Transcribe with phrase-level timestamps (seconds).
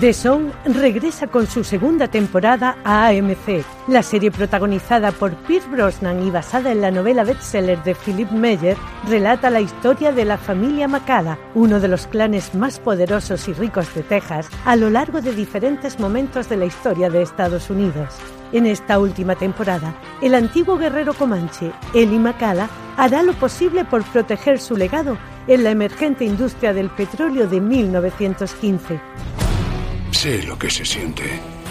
[0.00, 3.62] The Song regresa con su segunda temporada a AMC.
[3.86, 8.78] La serie protagonizada por Pierce Brosnan y basada en la novela bestseller de Philip Meyer
[9.06, 13.94] relata la historia de la familia Macala, uno de los clanes más poderosos y ricos
[13.94, 18.14] de Texas, a lo largo de diferentes momentos de la historia de Estados Unidos.
[18.52, 24.60] En esta última temporada, el antiguo guerrero comanche, Eli Macala, hará lo posible por proteger
[24.60, 28.98] su legado en la emergente industria del petróleo de 1915.
[30.10, 31.24] Sé lo que se siente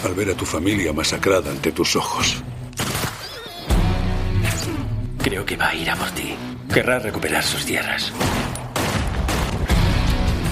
[0.03, 2.41] al ver a tu familia masacrada ante tus ojos.
[5.21, 6.35] Creo que va a ir a por ti.
[6.73, 8.11] Querrá recuperar sus tierras.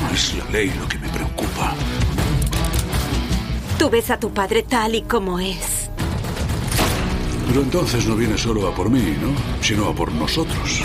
[0.02, 1.73] No es la ley lo que me preocupa.
[3.80, 5.90] Tú ves a tu padre tal y como es.
[7.47, 9.64] Pero entonces no viene solo a por mí, ¿no?
[9.64, 10.81] Sino a por nosotros.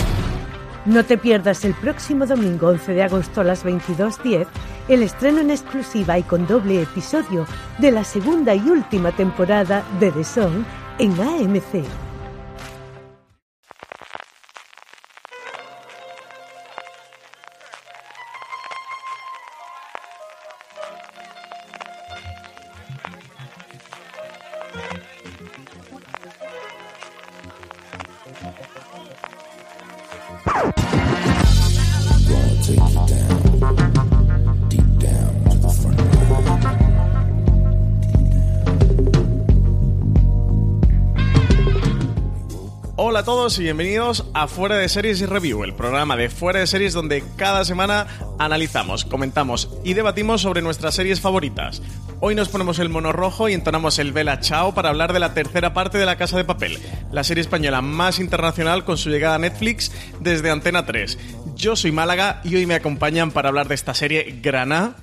[0.85, 4.47] No te pierdas el próximo domingo 11 de agosto a las 22.10
[4.87, 7.45] el estreno en exclusiva y con doble episodio
[7.79, 10.63] de la segunda y última temporada de The Song
[10.99, 12.12] en AMC.
[43.59, 47.23] Y bienvenidos a Fuera de Series y Review, el programa de Fuera de Series donde
[47.35, 48.07] cada semana
[48.39, 51.81] analizamos, comentamos y debatimos sobre nuestras series favoritas.
[52.19, 55.33] Hoy nos ponemos el mono rojo y entonamos el Vela Chao para hablar de la
[55.33, 56.79] tercera parte de La Casa de Papel,
[57.11, 61.17] la serie española más internacional con su llegada a Netflix desde Antena 3.
[61.55, 64.95] Yo soy Málaga y hoy me acompañan para hablar de esta serie Graná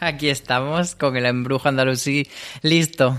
[0.00, 2.28] Aquí estamos con el embrujo andalusí
[2.62, 3.18] listo.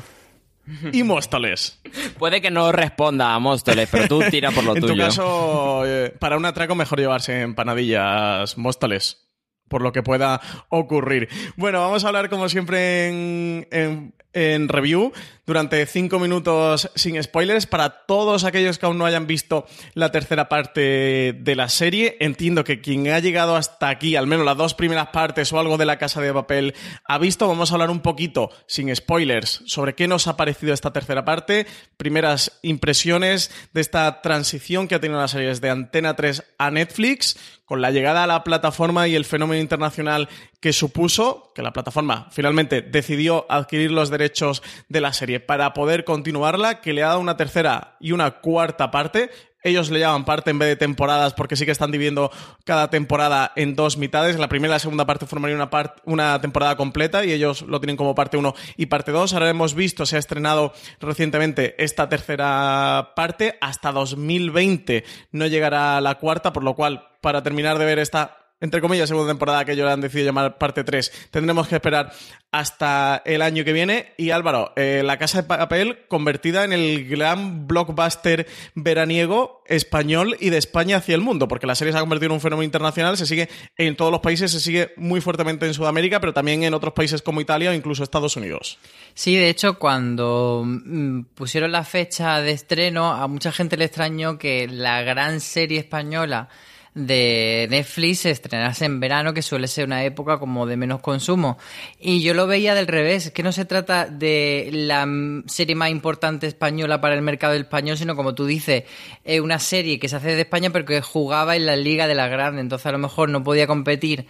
[0.92, 1.80] Y Móstoles.
[2.18, 4.94] Puede que no responda a Móstoles, pero tú tira por lo en tuyo.
[4.94, 9.22] tu caso, eh, para un atraco mejor llevarse empanadillas Móstoles.
[9.68, 11.28] Por lo que pueda ocurrir.
[11.56, 15.12] Bueno, vamos a hablar como siempre en, en- en review
[15.46, 17.66] durante cinco minutos sin spoilers.
[17.66, 22.64] Para todos aquellos que aún no hayan visto la tercera parte de la serie, entiendo
[22.64, 25.86] que quien ha llegado hasta aquí, al menos las dos primeras partes o algo de
[25.86, 26.74] la casa de papel,
[27.06, 27.48] ha visto.
[27.48, 31.68] Vamos a hablar un poquito, sin spoilers, sobre qué nos ha parecido esta tercera parte,
[31.98, 37.38] primeras impresiones de esta transición que ha tenido la serie desde Antena 3 a Netflix,
[37.66, 40.30] con la llegada a la plataforma y el fenómeno internacional
[40.60, 46.04] que supuso que la plataforma finalmente decidió adquirir los derechos de la serie para poder
[46.04, 49.30] continuarla, que le ha dado una tercera y una cuarta parte.
[49.66, 52.32] Ellos le llaman parte en vez de temporadas porque sí que están dividiendo
[52.66, 54.38] cada temporada en dos mitades.
[54.38, 57.98] La primera y la segunda parte formarían una, una temporada completa y ellos lo tienen
[57.98, 59.34] como parte 1 y parte 2.
[59.34, 63.58] Ahora hemos visto, se ha estrenado recientemente esta tercera parte.
[63.60, 68.80] Hasta 2020 no llegará la cuarta, por lo cual, para terminar de ver esta entre
[68.80, 71.30] comillas, segunda temporada que ellos han decidido llamar parte 3.
[71.30, 72.12] Tendremos que esperar
[72.52, 74.14] hasta el año que viene.
[74.18, 80.52] Y Álvaro, eh, La Casa de Papel convertida en el gran blockbuster veraniego español y
[80.52, 83.18] de España hacia el mundo, porque la serie se ha convertido en un fenómeno internacional,
[83.18, 86.74] se sigue en todos los países, se sigue muy fuertemente en Sudamérica, pero también en
[86.74, 88.80] otros países como Italia o incluso Estados Unidos.
[89.14, 94.38] Sí, de hecho, cuando mm, pusieron la fecha de estreno, a mucha gente le extrañó
[94.38, 96.48] que la gran serie española
[96.96, 101.58] de Netflix se estrenase en verano, que suele ser una época como de menos consumo.
[102.00, 105.06] Y yo lo veía del revés, que no se trata de la
[105.46, 108.86] serie más importante española para el mercado español, sino como tú dices,
[109.26, 112.16] es una serie que se hace de España, pero que jugaba en la liga de
[112.16, 114.26] la grande, entonces a lo mejor no podía competir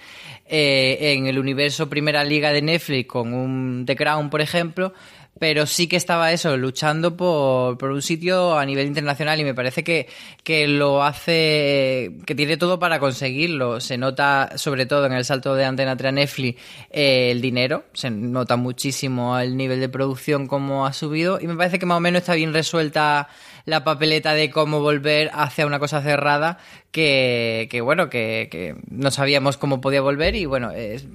[0.47, 4.91] eh, en el universo Primera Liga de Netflix con un The Crown, por ejemplo,
[5.39, 9.53] pero sí que estaba eso, luchando por, por un sitio a nivel internacional y me
[9.53, 10.07] parece que,
[10.43, 13.79] que lo hace, que tiene todo para conseguirlo.
[13.81, 17.83] Se nota sobre todo en el salto de Antena 3 a Netflix eh, el dinero,
[17.93, 21.97] se nota muchísimo el nivel de producción como ha subido y me parece que más
[21.97, 23.27] o menos está bien resuelta
[23.65, 26.59] la papeleta de cómo volver hacia una cosa cerrada
[26.91, 31.05] que, que bueno, que, que no sabíamos cómo podía volver y bueno, es-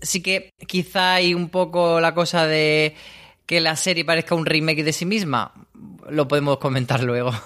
[0.00, 2.94] sí que quizá hay un poco la cosa de
[3.52, 5.52] que la serie parezca un remake de sí misma.
[6.08, 7.32] Lo podemos comentar luego.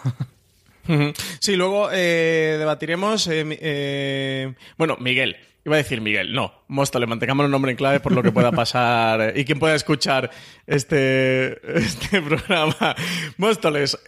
[1.41, 3.27] Sí, luego eh, debatiremos.
[3.27, 5.37] eh, eh, bueno, Miguel.
[5.65, 8.53] Iba a decir Miguel, no, Móstoles, mantengamos el nombre en clave por lo que pueda
[8.53, 10.31] pasar y quien pueda escuchar
[10.65, 12.95] este, este programa.
[13.37, 13.99] Móstoles,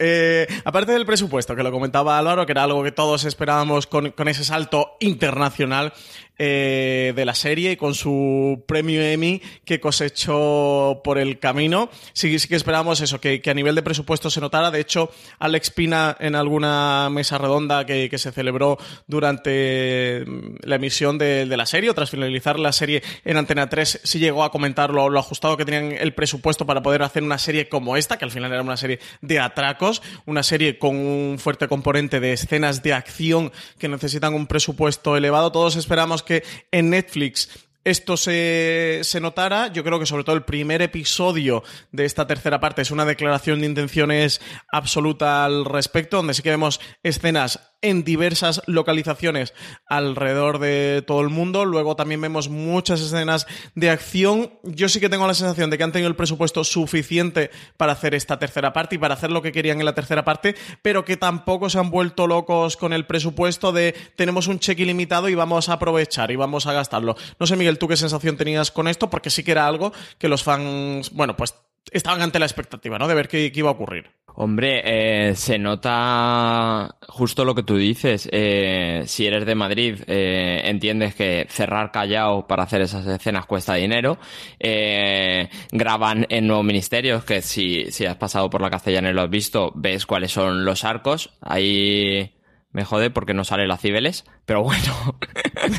[0.63, 4.29] aparte del presupuesto, que lo comentaba Álvaro, que era algo que todos esperábamos con, con
[4.29, 5.91] ese salto internacional
[6.41, 12.39] eh, de la serie y con su premio Emmy que cosechó por el camino, sí,
[12.39, 14.71] sí que esperábamos eso, que, a nivel de presupuesto se notara.
[14.71, 20.75] De hecho, Alex Pina en alguna mesa redonda que, que se celebró durante mm, la
[20.75, 24.45] emisión de, de la serie, o tras finalizar la serie en Antena 3, sí llegó
[24.45, 27.97] a comentar lo, lo ajustado que tenían el presupuesto para poder hacer una serie como
[27.97, 32.21] esta, que al final era una serie de atracos, una serie con un fuerte componente
[32.21, 35.51] de escenas de acción que necesitan un presupuesto elevado.
[35.51, 36.28] Todos esperamos que
[36.71, 37.49] en Netflix
[37.83, 39.67] esto se, se notara.
[39.67, 43.61] Yo creo que sobre todo el primer episodio de esta tercera parte es una declaración
[43.61, 44.41] de intenciones
[44.71, 49.53] absoluta al respecto, donde sí que vemos escenas en diversas localizaciones
[49.85, 51.65] alrededor de todo el mundo.
[51.65, 54.51] Luego también vemos muchas escenas de acción.
[54.63, 58.15] Yo sí que tengo la sensación de que han tenido el presupuesto suficiente para hacer
[58.15, 61.17] esta tercera parte y para hacer lo que querían en la tercera parte, pero que
[61.17, 65.69] tampoco se han vuelto locos con el presupuesto de tenemos un cheque ilimitado y vamos
[65.69, 67.15] a aprovechar y vamos a gastarlo.
[67.39, 69.09] No sé, Miguel, ¿tú qué sensación tenías con esto?
[69.09, 71.53] Porque sí que era algo que los fans, bueno, pues
[71.91, 73.07] estaban ante la expectativa, ¿no?
[73.07, 74.11] De ver qué, iba a ocurrir.
[74.35, 78.29] Hombre, eh, se nota justo lo que tú dices.
[78.31, 83.73] Eh, si eres de Madrid, eh, entiendes que cerrar Callao para hacer esas escenas cuesta
[83.73, 84.17] dinero.
[84.59, 89.23] Eh, graban en Nuevo Ministerios, que si, si has pasado por la castellana y lo
[89.23, 91.31] has visto, ves cuáles son los arcos.
[91.41, 92.38] Ahí
[92.71, 95.17] me jode porque no sale la Cibeles, pero bueno.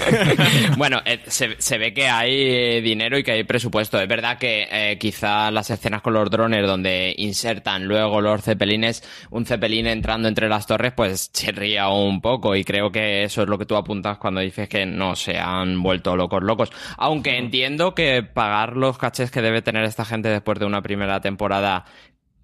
[0.76, 4.00] bueno, eh, se, se ve que hay dinero y que hay presupuesto.
[4.00, 9.04] Es verdad que eh, quizá las escenas con los drones donde insertan luego los cepelines,
[9.30, 13.48] un cepelín entrando entre las torres, pues chirría un poco y creo que eso es
[13.48, 16.72] lo que tú apuntas cuando dices que no se han vuelto locos locos.
[16.96, 21.20] Aunque entiendo que pagar los cachés que debe tener esta gente después de una primera
[21.20, 21.84] temporada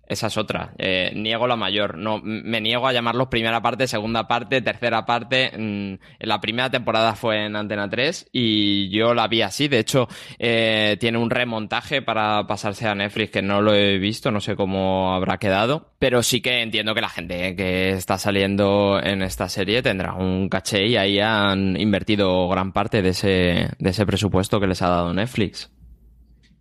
[0.07, 0.73] esa es otra.
[0.79, 1.99] Eh, niego la mayor.
[1.99, 5.51] No, me niego a llamarlos primera parte, segunda parte, tercera parte.
[5.57, 9.69] Mm, la primera temporada fue en Antena 3 y yo la vi así.
[9.69, 10.09] De hecho,
[10.39, 14.55] eh, tiene un remontaje para pasarse a Netflix que no lo he visto, no sé
[14.57, 15.91] cómo habrá quedado.
[15.99, 20.49] Pero sí que entiendo que la gente que está saliendo en esta serie tendrá un
[20.49, 24.89] caché y ahí han invertido gran parte de ese, de ese presupuesto que les ha
[24.89, 25.71] dado Netflix.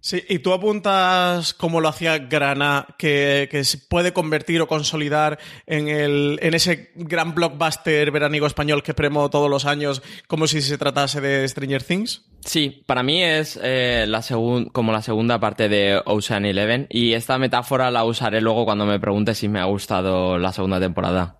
[0.05, 5.39] Sí, y tú apuntas como lo hacía Grana, que, que se puede convertir o consolidar
[5.65, 10.61] en, el, en ese gran blockbuster veraniego español que premo todos los años, como si
[10.61, 12.21] se tratase de Stranger Things.
[12.45, 17.13] Sí, para mí es eh, la segun- como la segunda parte de Ocean Eleven y
[17.13, 21.39] esta metáfora la usaré luego cuando me pregunte si me ha gustado la segunda temporada.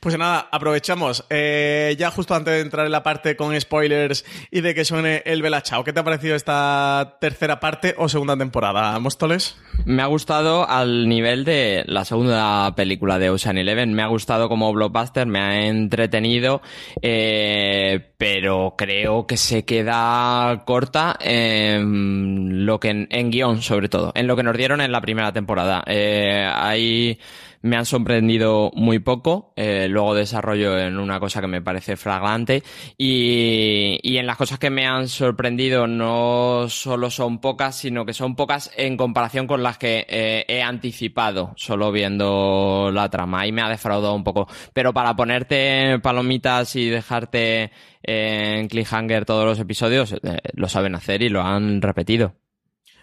[0.00, 1.24] Pues nada, aprovechamos.
[1.30, 5.22] Eh, ya justo antes de entrar en la parte con spoilers y de que suene
[5.24, 9.56] el Bella Chao, ¿qué te ha parecido esta tercera parte o segunda temporada, Móstoles?
[9.84, 13.94] Me ha gustado al nivel de la segunda película de Ocean Eleven.
[13.94, 16.62] Me ha gustado como blockbuster, me ha entretenido,
[17.00, 24.12] eh, pero creo que se queda corta en lo que en, en guion, sobre todo,
[24.14, 25.82] en lo que nos dieron en la primera temporada.
[25.86, 27.18] Eh, ahí
[27.62, 32.62] me han sorprendido muy poco, eh, luego desarrollo en una cosa que me parece flagrante
[32.98, 38.12] y, y en las cosas que me han sorprendido no solo son pocas, sino que
[38.12, 43.52] son pocas en comparación con las que eh, he anticipado solo viendo la trama y
[43.52, 44.48] me ha defraudado un poco.
[44.72, 47.70] Pero para ponerte palomitas y dejarte
[48.02, 52.34] eh, en cliffhanger todos los episodios, eh, lo saben hacer y lo han repetido.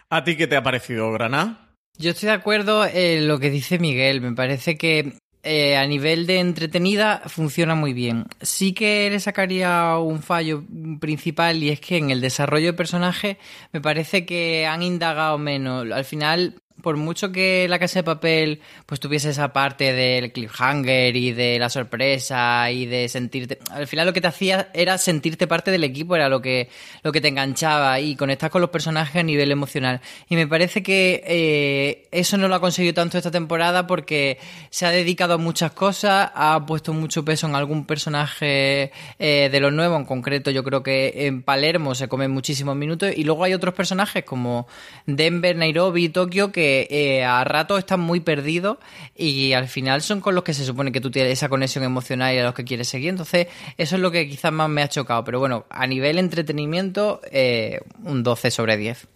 [0.09, 1.68] ¿A ti qué te ha parecido, Grana?
[1.99, 4.21] Yo estoy de acuerdo en lo que dice Miguel.
[4.21, 8.25] Me parece que eh, a nivel de entretenida funciona muy bien.
[8.41, 10.63] Sí que le sacaría un fallo
[11.01, 13.37] principal y es que en el desarrollo de personaje
[13.73, 15.91] me parece que han indagado menos.
[15.91, 21.15] Al final, por mucho que la casa de papel pues tuviese esa parte del cliffhanger
[21.15, 25.47] y de la sorpresa y de sentirte al final lo que te hacía era sentirte
[25.47, 26.69] parte del equipo era lo que
[27.03, 30.01] lo que te enganchaba y conectar con los personajes a nivel emocional.
[30.29, 34.37] Y me parece que eh, eso no lo ha conseguido tanto esta temporada porque
[34.69, 39.59] se ha dedicado a muchas cosas ha puesto mucho peso en algún personaje eh, de
[39.59, 43.43] los nuevos en concreto yo creo que en Palermo se comen muchísimos minutos y luego
[43.43, 44.67] hay otros personajes como
[45.05, 48.77] Denver, Nairobi Tokio que eh, a rato están muy perdidos
[49.15, 52.33] y al final son con los que se supone que tú tienes esa conexión emocional
[52.33, 53.09] y a los que quieres seguir.
[53.09, 53.47] Entonces,
[53.77, 55.23] eso es lo que quizás más me ha chocado.
[55.23, 59.07] Pero bueno, a nivel entretenimiento, eh, un 12 sobre 10.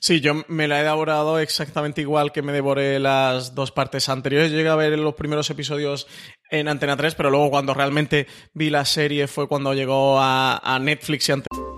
[0.00, 4.50] Sí, yo me la he devorado exactamente igual que me devoré las dos partes anteriores.
[4.50, 6.08] Llegué a ver los primeros episodios
[6.50, 10.78] en Antena 3, pero luego cuando realmente vi la serie fue cuando llegó a, a
[10.78, 11.61] Netflix y Antena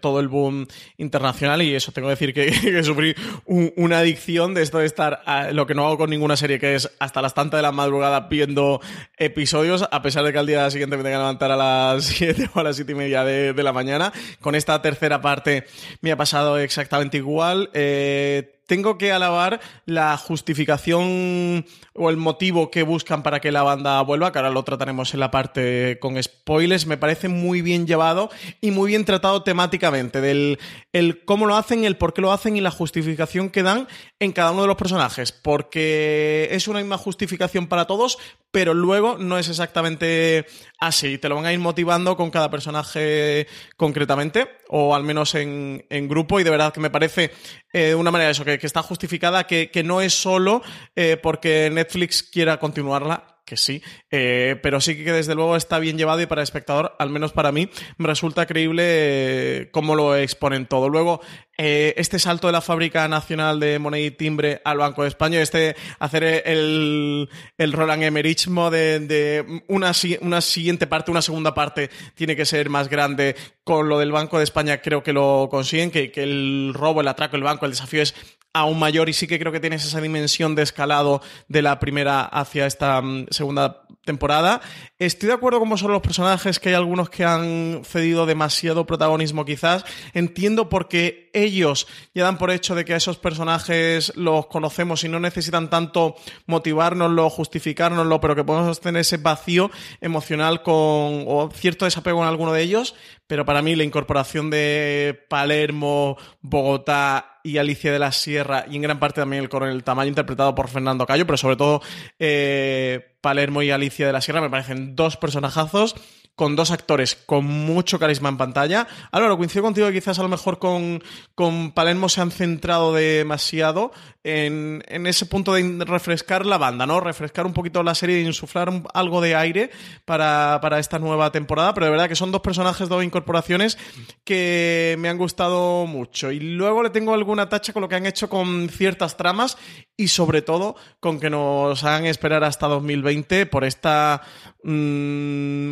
[0.00, 0.66] Todo el boom
[0.98, 3.14] internacional y eso tengo que decir que, sufrí
[3.46, 6.58] un- una adicción de esto de estar a- lo que no hago con ninguna serie
[6.58, 8.80] que es hasta las tantas de la madrugada viendo
[9.16, 12.50] episodios a pesar de que al día siguiente me tenga que levantar a las 7
[12.54, 14.12] o a las 7 y media de, de la mañana.
[14.40, 15.64] Con esta tercera parte
[16.02, 17.70] me ha pasado exactamente igual.
[17.72, 24.00] Eh, tengo que alabar la justificación o el motivo que buscan para que la banda
[24.00, 26.86] vuelva, que ahora lo trataremos en la parte con spoilers.
[26.86, 28.30] Me parece muy bien llevado
[28.62, 30.58] y muy bien tratado temáticamente, del
[30.94, 33.88] el cómo lo hacen, el por qué lo hacen y la justificación que dan
[34.20, 38.16] en cada uno de los personajes, porque es una misma justificación para todos,
[38.52, 40.46] pero luego no es exactamente
[40.78, 41.18] así.
[41.18, 46.06] Te lo van a ir motivando con cada personaje concretamente, o al menos en, en
[46.06, 47.32] grupo, y de verdad que me parece
[47.72, 50.62] eh, de una manera eso, que, que está justificada, que, que no es solo
[50.94, 53.31] eh, porque Netflix quiera continuarla.
[53.44, 56.94] Que sí, eh, pero sí que desde luego está bien llevado y para el espectador,
[57.00, 57.68] al menos para mí,
[57.98, 60.88] me resulta creíble eh, cómo lo exponen todo.
[60.88, 61.20] Luego,
[61.58, 65.42] eh, este salto de la Fábrica Nacional de Moneda y Timbre al Banco de España,
[65.42, 71.90] este hacer el, el Roland Emeryismo de, de una, una siguiente parte, una segunda parte,
[72.14, 73.34] tiene que ser más grande.
[73.64, 77.36] Con lo del Banco de España creo que lo consiguen, que, el robo, el atraco,
[77.36, 78.14] el banco, el desafío es
[78.52, 82.22] aún mayor y sí que creo que tienes esa dimensión de escalado de la primera
[82.22, 84.60] hacia esta mm, segunda temporada.
[84.98, 89.44] Estoy de acuerdo con vosotros los personajes, que hay algunos que han cedido demasiado protagonismo
[89.44, 89.84] quizás.
[90.12, 95.08] Entiendo porque ellos ya dan por hecho de que a esos personajes los conocemos y
[95.08, 96.16] no necesitan tanto
[96.46, 102.52] motivárnoslo, justificárnoslo, pero que podemos tener ese vacío emocional con o cierto desapego en alguno
[102.52, 102.94] de ellos.
[103.32, 108.82] Pero para mí la incorporación de Palermo, Bogotá y Alicia de la Sierra y en
[108.82, 111.80] gran parte también el coronel Tamayo interpretado por Fernando Cayo, pero sobre todo
[112.18, 115.94] eh, Palermo y Alicia de la Sierra me parecen dos personajazos
[116.34, 118.86] con dos actores con mucho carisma en pantalla.
[119.12, 121.02] Álvaro, coincido contigo que quizás a lo mejor con,
[121.34, 123.92] con Palermo se han centrado demasiado
[124.24, 127.00] en, en ese punto de refrescar la banda, ¿no?
[127.00, 129.70] Refrescar un poquito la serie insuflar un- algo de aire
[130.04, 133.76] para, para esta nueva temporada, pero de verdad que son dos personajes, dos incorporaciones
[134.24, 136.30] que me han gustado mucho.
[136.32, 139.58] Y luego le tengo alguna tacha con lo que han hecho con ciertas tramas
[139.96, 144.22] y sobre todo con que nos hagan esperar hasta 2020 por esta
[144.64, 144.70] mm,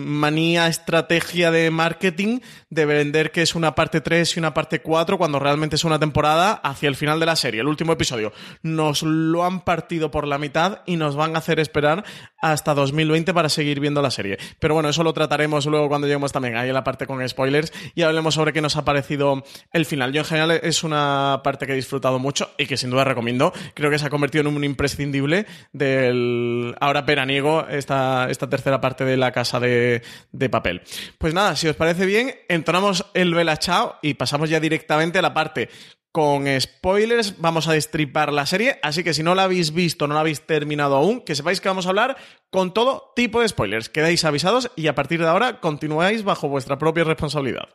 [0.07, 5.19] manía, estrategia de marketing de vender que es una parte 3 y una parte 4
[5.19, 8.33] cuando realmente es una temporada hacia el final de la serie, el último episodio.
[8.63, 12.05] Nos lo han partido por la mitad y nos van a hacer esperar
[12.41, 14.39] hasta 2020 para seguir viendo la serie.
[14.59, 17.73] Pero bueno, eso lo trataremos luego cuando lleguemos también ahí en la parte con spoilers
[17.95, 20.13] y hablemos sobre qué nos ha parecido el final.
[20.13, 23.53] Yo en general es una parte que he disfrutado mucho y que sin duda recomiendo.
[23.75, 29.05] Creo que se ha convertido en un imprescindible del ahora veraniego esta, esta tercera parte
[29.05, 30.83] de la casa de, de papel.
[31.19, 35.23] Pues nada, si os parece bien, entonamos el Vela Chao y pasamos ya directamente a
[35.23, 35.69] la parte
[36.13, 40.15] con spoilers, vamos a destripar la serie, así que si no la habéis visto, no
[40.15, 42.17] la habéis terminado aún, que sepáis que vamos a hablar
[42.51, 43.89] con todo tipo de spoilers.
[43.89, 47.69] Quedáis avisados y a partir de ahora continuáis bajo vuestra propia responsabilidad.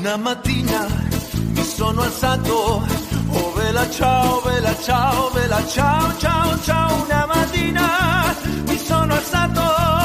[0.00, 0.88] Una mattina
[1.54, 2.82] mi sono alzato,
[3.32, 7.04] oh vela ciao, vela ciao, vela ciao, ciao, ciao.
[7.04, 8.34] Una mattina
[8.66, 9.99] mi sono alzato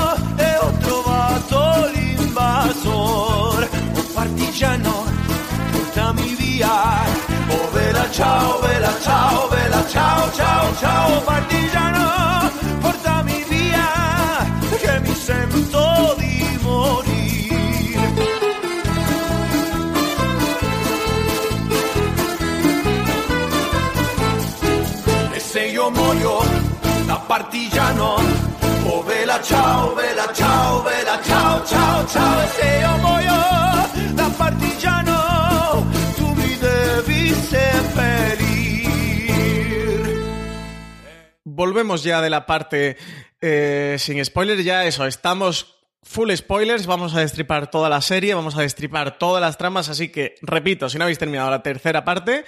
[4.26, 5.06] partigiano,
[5.72, 7.04] portami via.
[7.48, 11.22] Oh vela ciao, vela ciao, vela ciao, ciao, ciao.
[11.22, 12.52] Partigiano,
[12.82, 13.88] portami via,
[14.80, 18.14] che mi sento di morire.
[25.34, 26.44] E se io muoio
[27.06, 28.16] da partigiano,
[28.86, 32.42] oh vela ciao, vela ciao, vela ciao, ciao, ciao.
[32.42, 33.55] E se io muoio
[41.56, 42.98] volvemos ya de la parte
[43.42, 48.56] eh, sin spoilers, ya eso, estamos full spoilers, vamos a destripar toda la serie, vamos
[48.58, 52.46] a destripar todas las tramas, así que, repito, si no habéis terminado la tercera parte,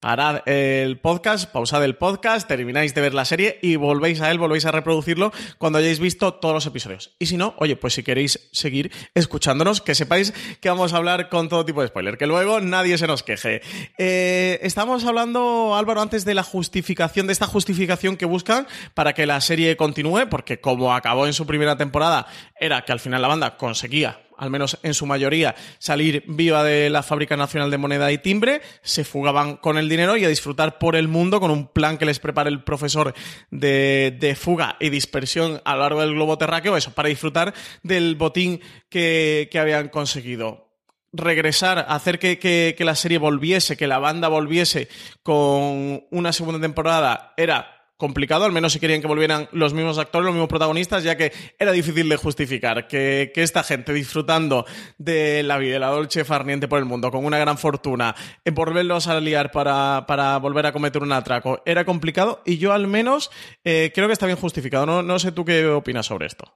[0.00, 4.38] parad el podcast, pausad el podcast, termináis de ver la serie y volvéis a él,
[4.38, 7.14] volvéis a reproducirlo cuando hayáis visto todos los episodios.
[7.18, 11.28] Y si no, oye, pues si queréis seguir escuchándonos, que sepáis que vamos a hablar
[11.28, 13.60] con todo tipo de spoiler, que luego nadie se nos queje.
[13.98, 19.26] Eh, estamos hablando, Álvaro, antes de la justificación, de esta justificación que buscan para que
[19.26, 22.26] la serie continúe, porque como acabó en su primera temporada,
[22.58, 26.88] era que al final la banda conseguía al menos en su mayoría, salir viva de
[26.88, 30.78] la Fábrica Nacional de Moneda y Timbre, se fugaban con el dinero y a disfrutar
[30.78, 33.12] por el mundo con un plan que les prepara el profesor
[33.50, 38.60] de, fuga y dispersión a lo largo del globo terráqueo, eso, para disfrutar del botín
[38.88, 40.70] que, habían conseguido.
[41.12, 44.88] Regresar, hacer que, que, la serie volviese, que la banda volviese
[45.22, 50.24] con una segunda temporada, era complicado, al menos si querían que volvieran los mismos actores,
[50.24, 54.66] los mismos protagonistas, ya que era difícil de justificar que, esta gente disfrutando
[54.98, 58.14] de la vida, de la dolce farniente por el mundo, con una gran fortuna,
[58.44, 62.72] en volverlos a liar para, para, volver a cometer un atraco, era complicado y yo
[62.72, 63.30] al menos
[63.64, 64.84] eh, creo que está bien justificado.
[64.84, 66.52] No, no sé tú qué opinas sobre esto.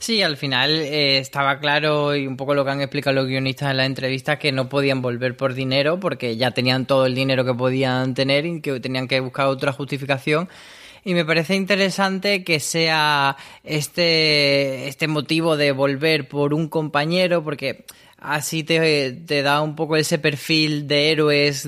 [0.00, 3.72] Sí, al final eh, estaba claro y un poco lo que han explicado los guionistas
[3.72, 7.44] en la entrevista que no podían volver por dinero porque ya tenían todo el dinero
[7.44, 10.48] que podían tener y que tenían que buscar otra justificación
[11.08, 13.34] y me parece interesante que sea
[13.64, 17.86] este, este motivo de volver por un compañero, porque
[18.18, 21.66] así te, da un poco ese perfil de héroes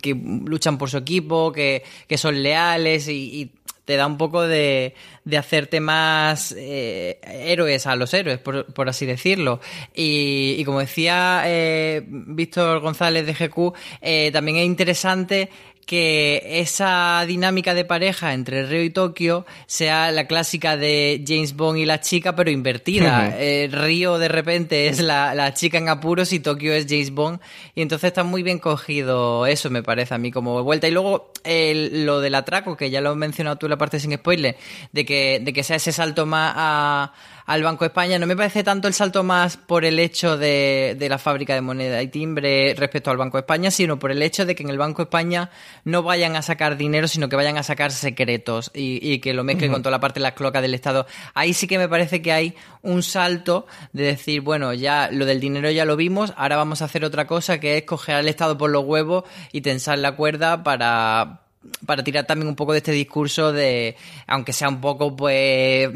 [0.00, 3.50] que luchan por su equipo, que, que son leales y,
[3.84, 8.88] te da un poco de, de hacerte más eh, héroes a los héroes, por, por
[8.88, 9.60] así decirlo.
[9.94, 15.50] Y, y como decía eh, Víctor González de GQ, eh, también es interesante
[15.86, 21.78] que esa dinámica de pareja entre Río y Tokio sea la clásica de James Bond
[21.78, 23.36] y la chica, pero invertida.
[23.38, 27.40] Eh, Río de repente es la, chica en apuros y Tokio es James Bond.
[27.76, 30.88] Y entonces está muy bien cogido eso, me parece a mí, como vuelta.
[30.88, 34.12] Y luego lo del atraco, que ya lo has mencionado tú en la parte sin
[34.12, 34.56] spoiler,
[34.90, 37.12] de que, de que sea ese salto más a
[37.46, 38.18] al Banco de España.
[38.18, 42.02] No me parece tanto el salto más por el hecho de, la fábrica de moneda
[42.02, 44.78] y timbre respecto al Banco de España, sino por el hecho de que en el
[44.78, 45.50] Banco de España
[45.84, 49.72] no vayan a sacar dinero, sino que vayan a sacar secretos y, que lo mezclen
[49.72, 51.06] con toda la parte de las cloacas del Estado.
[51.34, 55.40] Ahí sí que me parece que hay un salto de decir, bueno, ya lo del
[55.40, 58.58] dinero ya lo vimos, ahora vamos a hacer otra cosa que es coger al Estado
[58.58, 61.45] por los huevos y tensar la cuerda para
[61.84, 65.90] para tirar también un poco de este discurso de, aunque sea un poco, pues,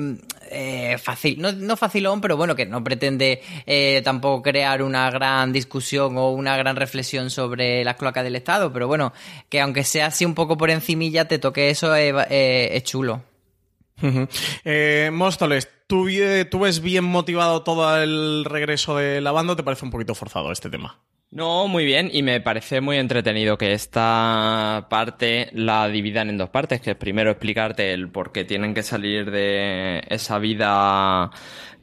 [0.51, 5.53] eh, fácil, no, no, facilón, pero bueno, que no pretende eh, tampoco crear una gran
[5.53, 9.13] discusión o una gran reflexión sobre las cloacas del Estado, pero bueno,
[9.49, 13.23] que aunque sea así un poco por encimilla, te toque eso, eh, es chulo.
[15.13, 16.09] Móstoles, ¿tú,
[16.51, 20.15] ¿tú ves bien motivado todo el regreso de la banda o te parece un poquito
[20.15, 20.99] forzado este tema?
[21.33, 26.51] No, muy bien, y me parece muy entretenido que esta parte la dividan en dos
[26.51, 31.31] partes, que es primero explicarte el por qué tienen que salir de esa vida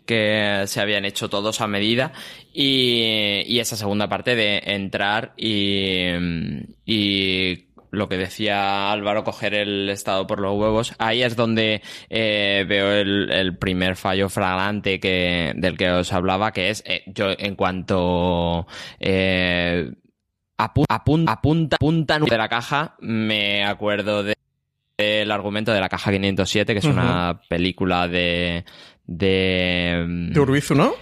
[0.06, 2.12] que se habían hecho todos a medida
[2.54, 6.10] y, y esa segunda parte de entrar y,
[6.86, 7.67] y
[7.98, 12.94] lo que decía Álvaro, coger el Estado por los huevos, ahí es donde eh, veo
[12.94, 18.68] el, primer fallo flagrante que, del que os hablaba, que es eh, yo en cuanto
[19.00, 19.92] eh,
[20.58, 20.96] apunta,
[21.34, 26.86] apunta, apunta de la caja, me acuerdo del argumento de la caja 507, que es
[26.86, 28.64] una película de...
[29.10, 30.94] De, de Urbizu, ¿no?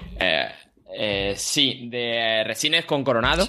[1.36, 3.48] sí, de Resines con Coronado.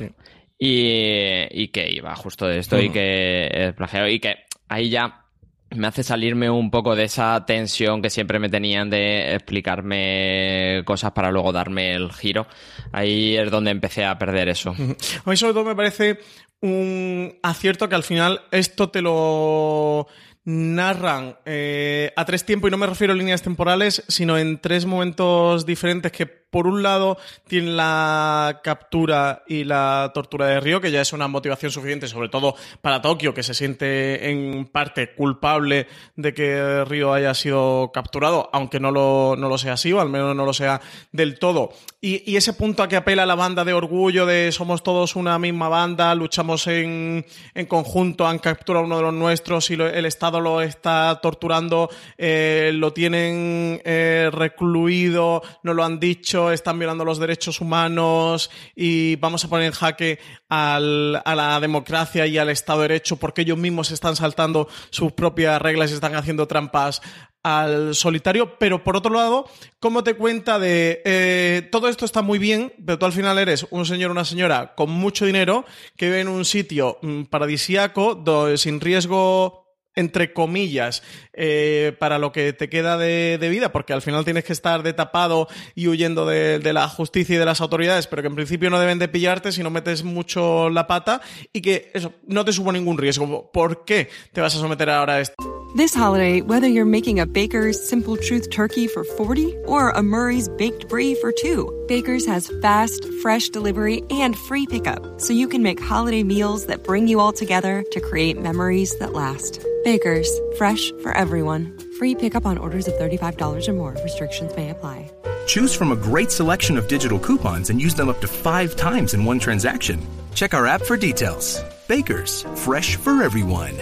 [0.59, 4.37] Y, que iba justo de esto y que es plagiado y que
[4.69, 5.27] ahí ya
[5.71, 11.13] me hace salirme un poco de esa tensión que siempre me tenían de explicarme cosas
[11.13, 12.47] para luego darme el giro.
[12.93, 14.71] Ahí es donde empecé a perder eso.
[14.71, 16.21] A mí sobre todo me parece
[16.63, 20.07] un acierto que al final esto te lo
[20.47, 24.87] narran eh, a tres tiempos, y no me refiero a líneas temporales, sino en tres
[24.87, 30.91] momentos diferentes que por un lado, tiene la captura y la tortura de Río, que
[30.91, 35.87] ya es una motivación suficiente, sobre todo para Tokio, que se siente en parte culpable
[36.15, 40.09] de que Río haya sido capturado, aunque no lo, no lo sea así, o al
[40.09, 40.81] menos no lo sea
[41.13, 41.73] del todo.
[42.01, 45.69] Y, ese punto a que apela la banda de orgullo, de somos todos una misma
[45.69, 47.25] banda, luchamos en,
[47.67, 52.93] conjunto, han capturado uno de los nuestros y el Estado lo está torturando, eh, lo
[52.93, 59.49] tienen eh, recluido, no lo han dicho están violando los derechos humanos y vamos a
[59.49, 60.19] poner en jaque
[60.49, 65.61] a la democracia y al Estado de Derecho porque ellos mismos están saltando sus propias
[65.61, 67.03] reglas y están haciendo trampas
[67.47, 72.41] al solitario, pero por otro lado, ¿cómo te cuenta de eh, todo esto está muy
[72.41, 75.65] bien, pero tú al final eres un señor o una señora con mucho dinero
[75.97, 78.25] que vive en un sitio mm, paradisíaco,
[78.57, 79.66] sin riesgo
[79.97, 84.53] entre comillas, eh, para lo que te queda de, vida, porque al final tienes que
[84.53, 88.29] estar de tapado y huyendo de, de, la justicia y de las autoridades, pero que
[88.29, 91.21] en principio no deben de pillarte si no metes mucho la pata
[91.53, 93.51] y que eso no te supone ningún riesgo.
[93.53, 95.35] ¿Por qué te vas a someter ahora a esto?
[95.77, 100.49] This holiday, whether you're making a Baker's Simple Truth turkey for 40 or a Murray's
[100.49, 105.63] Baked Brie for 2, Baker's has fast, fresh delivery and free pickup, so you can
[105.63, 109.61] make holiday meals that bring you all together to create memories that last.
[109.87, 111.79] Baker's, fresh for everyone.
[112.01, 113.95] Free pickup on orders of $35 or more.
[114.03, 115.09] Restrictions may apply.
[115.47, 119.15] Choose from a great selection of digital coupons and use them up to five times
[119.15, 120.05] in one transaction.
[120.35, 121.63] Check our app for details.
[121.87, 123.77] Baker's, fresh for everyone.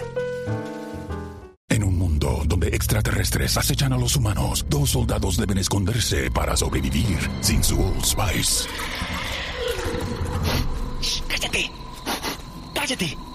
[2.46, 8.04] donde extraterrestres acechan a los humanos, dos soldados deben esconderse para sobrevivir sin su Old
[8.04, 8.68] Spice.
[11.28, 11.70] ¡Cállate!
[12.74, 13.33] ¡Cállate!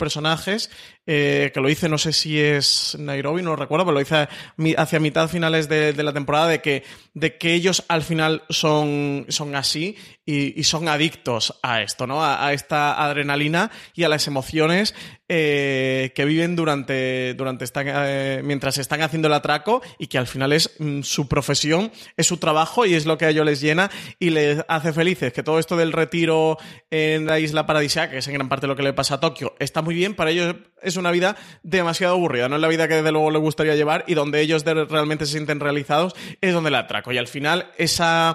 [0.00, 0.68] personajes,
[1.06, 4.28] eh, que lo hice, no sé si es Nairobi, no lo recuerdo, pero lo hice
[4.76, 6.82] hacia mitad finales de, la temporada, de que,
[7.14, 12.24] de que ellos al final son, son así y, son adictos a esto, ¿no?
[12.24, 14.94] A, esta adrenalina y a las emociones
[15.32, 20.52] eh, que viven durante, durante eh, mientras están haciendo el atraco y que al final
[20.52, 23.92] es mm, su profesión, es su trabajo y es lo que a ellos les llena
[24.18, 25.32] y les hace felices.
[25.32, 26.58] Que todo esto del retiro
[26.90, 29.54] en la isla paradisíaca, que es en gran parte lo que le pasa a Tokio,
[29.60, 30.16] está muy bien.
[30.16, 33.40] Para ellos es una vida demasiado aburrida, no es la vida que desde luego les
[33.40, 37.12] gustaría llevar y donde ellos realmente se sienten realizados es donde el atraco.
[37.12, 38.34] Y al final ese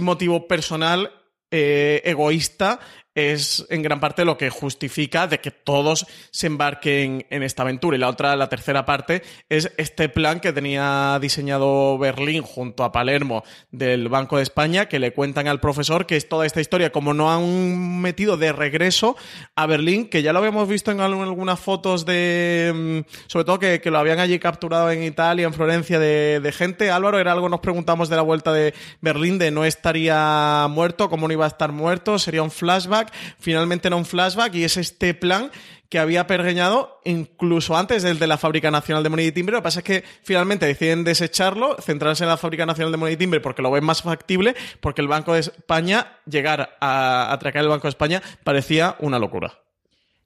[0.00, 1.12] motivo personal
[1.50, 2.80] eh, egoísta
[3.16, 7.96] es en gran parte lo que justifica de que todos se embarquen en esta aventura.
[7.96, 12.92] Y la otra, la tercera parte, es este plan que tenía diseñado Berlín junto a
[12.92, 16.92] Palermo del Banco de España, que le cuentan al profesor que es toda esta historia,
[16.92, 19.16] como no han metido de regreso
[19.54, 23.80] a Berlín, que ya lo habíamos visto en algunas fotos de, mm, sobre todo que,
[23.86, 26.90] lo habían allí capturado en Italia, en Florencia, de, de gente.
[26.90, 31.28] Álvaro, era algo, nos preguntamos de la vuelta de Berlín, de no estaría muerto, cómo
[31.28, 33.05] no iba a estar muerto, sería un flashback
[33.38, 35.50] finalmente era un flashback y es este plan
[35.88, 39.52] que había pergeñado incluso antes del de la Fábrica Nacional de Moneda y Timbre.
[39.52, 43.14] Lo que pasa es que finalmente deciden desecharlo, centrarse en la Fábrica Nacional de Moneda
[43.14, 47.62] y Timbre porque lo ven más factible, porque el Banco de España, llegar a atracar
[47.62, 49.65] el Banco de España, parecía una locura.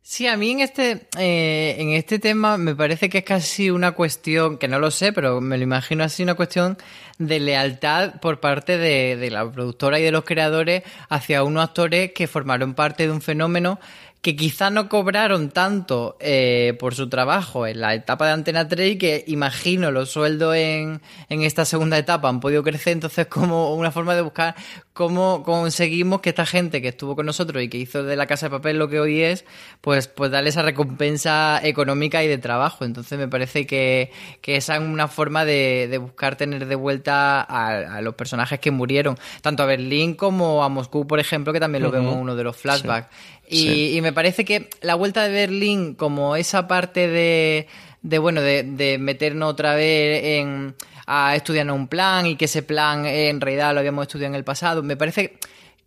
[0.02, 3.92] Sí, a mí en este, eh, en este tema me parece que es casi una
[3.92, 6.78] cuestión, que no lo sé, pero me lo imagino así, una cuestión
[7.18, 12.12] de lealtad por parte de, de la productora y de los creadores hacia unos actores
[12.12, 13.78] que formaron parte de un fenómeno
[14.22, 18.92] que quizá no cobraron tanto eh, por su trabajo en la etapa de Antena 3
[18.92, 23.74] y que imagino los sueldos en, en esta segunda etapa han podido crecer, entonces como
[23.74, 24.54] una forma de buscar
[24.92, 28.46] cómo conseguimos que esta gente que estuvo con nosotros y que hizo de la Casa
[28.46, 29.46] de Papel lo que hoy es,
[29.80, 32.84] pues, pues darle esa recompensa económica y de trabajo.
[32.84, 37.40] Entonces me parece que, que esa es una forma de, de buscar tener de vuelta
[37.40, 41.82] a, los personajes que murieron, tanto a Berlín como a Moscú, por ejemplo, que también
[41.82, 43.08] lo vemos en uno de los flashbacks.
[43.50, 47.66] Y, me parece que la vuelta de Berlín, como esa parte de,
[48.02, 50.74] de bueno, de, de meternos otra vez en
[51.12, 54.44] a estudiar un plan y que ese plan en realidad lo habíamos estudiado en el
[54.44, 55.38] pasado, me parece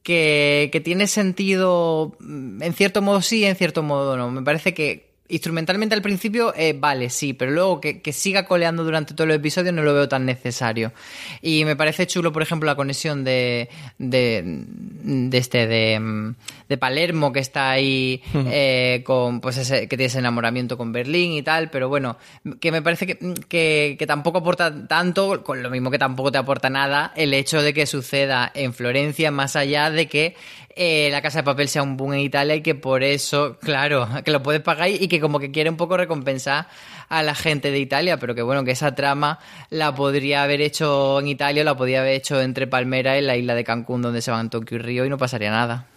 [0.03, 4.29] que, que tiene sentido, mm, en cierto modo sí, en cierto modo no.
[4.31, 9.13] Me parece que instrumentalmente al principio, eh, vale, sí, pero luego que, siga coleando durante
[9.13, 10.91] todo el episodio no lo veo tan necesario.
[11.41, 14.59] Y me parece chulo, por ejemplo, la conexión de, de,
[15.31, 16.33] este, de,
[16.67, 21.31] de, Palermo, que está ahí eh, con, pues ese, que tiene ese enamoramiento con Berlín
[21.31, 22.17] y tal, pero bueno,
[22.59, 26.69] que me parece que, que tampoco aporta tanto, con lo mismo que tampoco te aporta
[26.69, 30.35] nada, el hecho de que suceda en Florencia, más allá de que
[30.75, 34.07] eh, la Casa de Papel sea un boom en Italia y que por eso, claro,
[34.23, 36.67] que lo puedes pagar y que como que quiere un poco recompensar
[37.09, 41.19] a la gente de Italia, pero que bueno, que esa trama la podría haber hecho
[41.19, 44.31] en Italia, la podría haber hecho entre Palmera y la isla de Cancún, donde se
[44.31, 45.87] van Tokio y Río y no pasaría nada.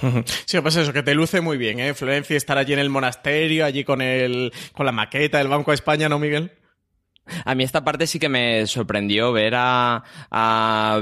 [0.46, 1.94] Sí, pues eso, que te luce muy bien, ¿eh?
[1.94, 5.76] Florencia estar allí en el monasterio, allí con el, con la maqueta del Banco de
[5.76, 6.52] España, ¿no, Miguel?
[7.44, 10.02] A mí esta parte sí que me sorprendió ver a,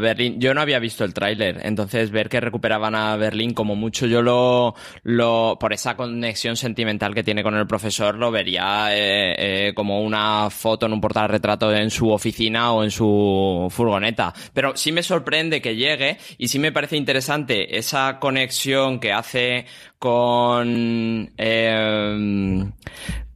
[0.01, 0.41] Berlín.
[0.41, 4.23] Yo no había visto el tráiler, entonces ver que recuperaban a Berlín como mucho yo
[4.23, 9.75] lo, lo por esa conexión sentimental que tiene con el profesor lo vería eh, eh,
[9.75, 14.33] como una foto en un portarretrato en su oficina o en su furgoneta.
[14.53, 19.67] Pero sí me sorprende que llegue y sí me parece interesante esa conexión que hace
[19.99, 22.71] con eh,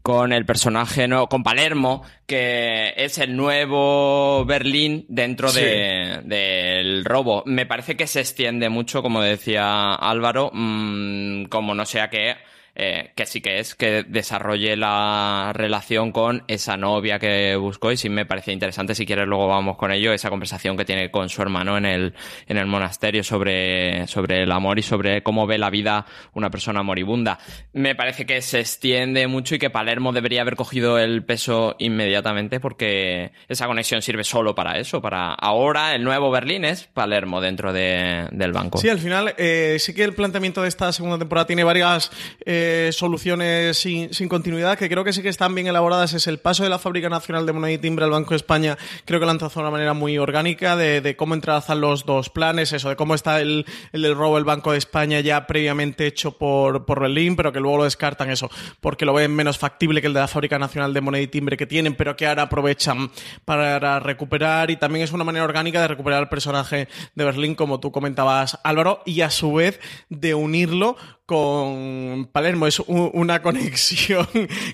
[0.04, 7.42] con el personaje, no, con Palermo, que es el nuevo Berlín dentro de, del robo.
[7.46, 12.36] Me parece que se extiende mucho, como decía Álvaro, mmm, como no sea que
[12.76, 17.96] eh, que sí que es que desarrolle la relación con esa novia que buscó y
[17.96, 21.28] sí me parece interesante, si quieres luego vamos con ello, esa conversación que tiene con
[21.28, 22.14] su hermano en el,
[22.48, 26.82] en el monasterio sobre, sobre el amor y sobre cómo ve la vida una persona
[26.82, 27.38] moribunda.
[27.72, 32.58] Me parece que se extiende mucho y que Palermo debería haber cogido el peso inmediatamente
[32.58, 37.72] porque esa conexión sirve solo para eso, para ahora el nuevo Berlín es Palermo dentro
[37.72, 38.78] de, del banco.
[38.78, 42.10] Sí, al final eh, sí que el planteamiento de esta segunda temporada tiene varias...
[42.44, 46.62] Eh, soluciones sin, continuidad que creo que sí que están bien elaboradas es el paso
[46.62, 48.78] de la Fábrica Nacional de Moneda y Timbre al Banco de España.
[49.04, 52.30] Creo que lo han trazado de una manera muy orgánica de, cómo entrelazan los dos
[52.30, 56.32] planes, eso, de cómo está el, el robo del Banco de España ya previamente hecho
[56.32, 58.50] por, por Berlín, pero que luego lo descartan eso,
[58.80, 61.56] porque lo ven menos factible que el de la Fábrica Nacional de Moneda y Timbre
[61.56, 63.10] que tienen, pero que ahora aprovechan
[63.44, 67.80] para recuperar y también es una manera orgánica de recuperar el personaje de Berlín, como
[67.80, 72.66] tú comentabas, Álvaro, y a su vez de unirlo con Palermo.
[72.66, 74.26] Es una conexión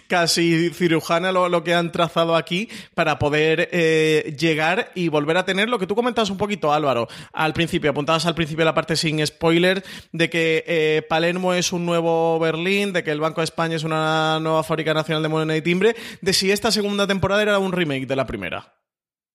[0.08, 5.68] casi cirujana lo, que han trazado aquí para poder eh, llegar y volver a tener
[5.68, 7.90] lo que tú comentabas un poquito, Álvaro, al principio.
[7.90, 12.92] Apuntabas al principio la parte sin spoiler de que eh, Palermo es un nuevo Berlín,
[12.92, 15.96] de que el Banco de España es una nueva fábrica nacional de moneda y timbre,
[16.20, 18.79] de si esta segunda temporada era un remake de la primera.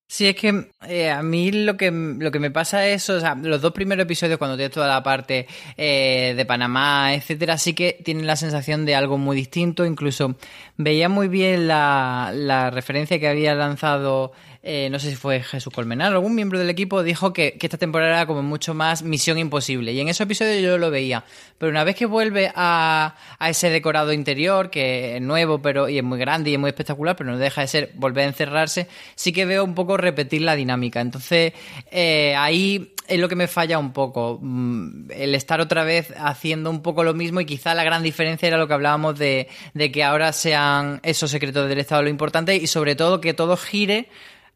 [0.07, 3.33] Sí, es que eh, a mí lo que, lo que me pasa es, o sea,
[3.35, 7.99] los dos primeros episodios cuando tienes toda la parte eh, de Panamá, etcétera, sí que
[8.05, 9.83] tienen la sensación de algo muy distinto.
[9.83, 10.35] Incluso
[10.77, 14.31] veía muy bien la, la referencia que había lanzado
[14.67, 17.77] eh, no sé si fue Jesús Colmenar, algún miembro del equipo dijo que, que, esta
[17.77, 19.93] temporada era como mucho más misión imposible.
[19.93, 21.23] Y en ese episodio yo lo veía.
[21.59, 25.99] Pero una vez que vuelve a, a ese decorado interior, que es nuevo pero y
[25.99, 28.87] es muy grande y es muy espectacular, pero no deja de ser volver a encerrarse,
[29.13, 30.99] sí que veo un poco repetir la dinámica.
[30.99, 31.53] Entonces,
[31.91, 34.39] eh, ahí es lo que me falla un poco.
[34.41, 38.47] Mm, el estar otra vez haciendo un poco lo mismo y quizá la gran diferencia
[38.47, 42.55] era lo que hablábamos de, de que ahora sean esos secretos del Estado lo importante
[42.55, 44.09] y sobre todo que todo gire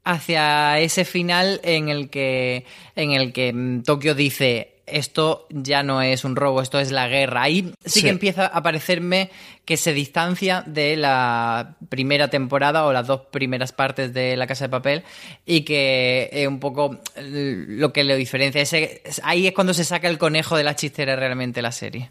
[0.10, 6.24] hacia ese final en el que, en el que Tokio dice esto ya no es
[6.24, 7.44] un robo, esto es la guerra.
[7.44, 9.30] Ahí sí, sí, que empieza a parecerme
[9.66, 14.66] que se distancia de la primera temporada o las dos primeras partes de La Casa
[14.66, 15.04] de Papel
[15.46, 18.62] y que es un poco lo que le diferencia.
[18.62, 22.10] Ese, ahí es cuando se saca el conejo de la chistera realmente la serie.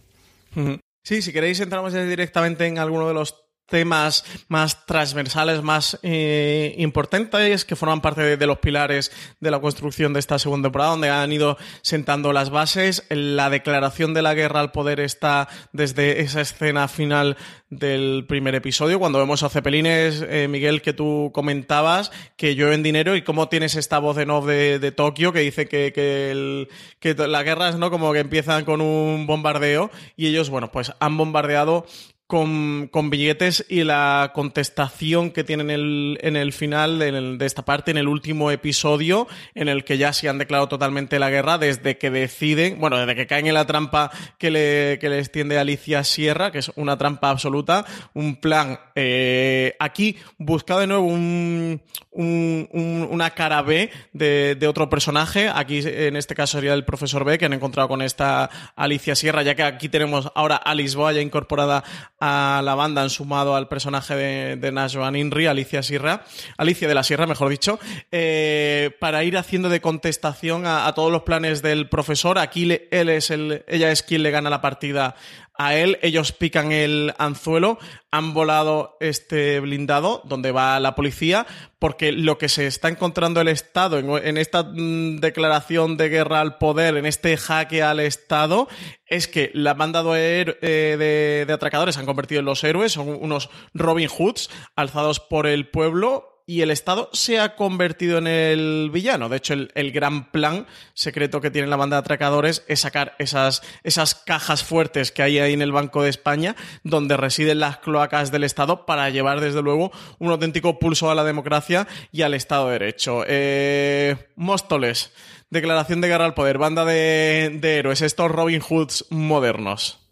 [1.03, 7.65] Sí, si queréis entramos directamente en alguno de los temas más transversales, más eh, importantes,
[7.65, 11.33] que forman parte de, los pilares de la construcción de esta segunda temporada, donde han
[11.33, 13.05] ido sentando las bases.
[13.11, 17.37] La declaración de la guerra al poder está desde esa escena final
[17.71, 23.15] del primer episodio, cuando vemos a Cepelines, eh, Miguel, que tú comentabas, que llueven dinero
[23.15, 27.15] y cómo tienes esta voz en off de, Tokio que dice que, que, el, que
[27.15, 27.91] la guerra es ¿no?
[27.91, 31.85] como que empiezan con un bombardeo y ellos, bueno, pues han bombardeado
[32.29, 37.65] con, con, billetes y la contestación que tienen el, en el final de, de, esta
[37.65, 41.57] parte, en el último episodio, en el que ya se han declarado totalmente la guerra
[41.57, 45.59] desde que deciden, bueno, desde que caen en la trampa que le, que le extiende
[45.59, 51.81] Alicia Sierra, que es una trampa absoluta, un plan eh, aquí buscado de nuevo un,
[52.11, 56.85] un, un, una cara B de, de, otro personaje, aquí en este caso sería el
[56.85, 60.75] profesor B, que han encontrado con esta Alicia Sierra, ya que aquí tenemos ahora a
[60.75, 61.85] Lisboa ya incorporada
[62.21, 66.25] a la banda han sumado al personaje de, de Inri, Alicia Sierra,
[66.57, 67.79] Alicia de la Sierra, mejor dicho,
[68.11, 72.39] eh, para ir haciendo de contestación a, a, todos los planes del profesor.
[72.39, 75.15] Aquí le, él es el, ella es quien le gana la partida
[75.59, 77.79] a él, ellos pican el anzuelo,
[78.13, 81.47] han volado este blindado donde va la policía,
[81.81, 86.59] porque lo que se está encontrando el Estado en, esta mm, declaración de guerra al
[86.59, 88.69] poder, en este jaque al Estado,
[89.07, 92.93] es que la banda de, eh, de, de atracadores se han convertido en los héroes,
[92.93, 98.27] son unos Robin Hoods alzados por el pueblo y el Estado se ha convertido en
[98.27, 99.29] el villano.
[99.29, 103.63] De hecho, el, gran plan secreto que tiene la banda de atracadores es sacar esas,
[103.85, 108.33] esas cajas fuertes que hay ahí en el Banco de España, donde residen las cloacas
[108.33, 112.69] del Estado, para llevar, desde luego, un auténtico pulso a la democracia y al Estado
[112.69, 113.25] de Derecho.
[113.27, 115.13] Eh, Móstoles,
[115.51, 120.08] declaración de guerra al poder, banda de, de héroes, estos Robin Hoods modernos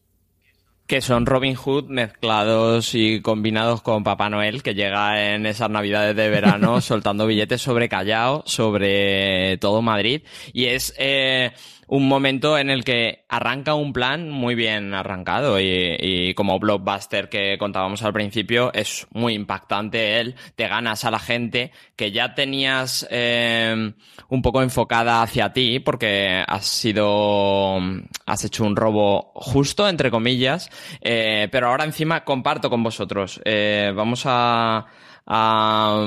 [0.86, 6.14] que son Robin Hood mezclados y combinados con Papá Noel, que llega en esas navidades
[6.14, 10.22] de verano soltando billetes sobre Callao, sobre todo Madrid.
[10.52, 11.52] Y es eh,
[11.88, 17.56] un momento en el que arranca un plan muy bien arrancado y, como blockbuster que
[17.58, 23.06] contábamos al principio es muy impactante él, te ganas a la gente que ya tenías
[23.10, 23.92] eh,
[24.28, 27.78] un poco enfocada hacia ti porque has sido,
[28.26, 30.70] has hecho un robo justo, entre comillas,
[31.00, 33.40] eh, pero ahora encima comparto con vosotros.
[33.44, 34.86] Eh, vamos a
[35.26, 36.06] a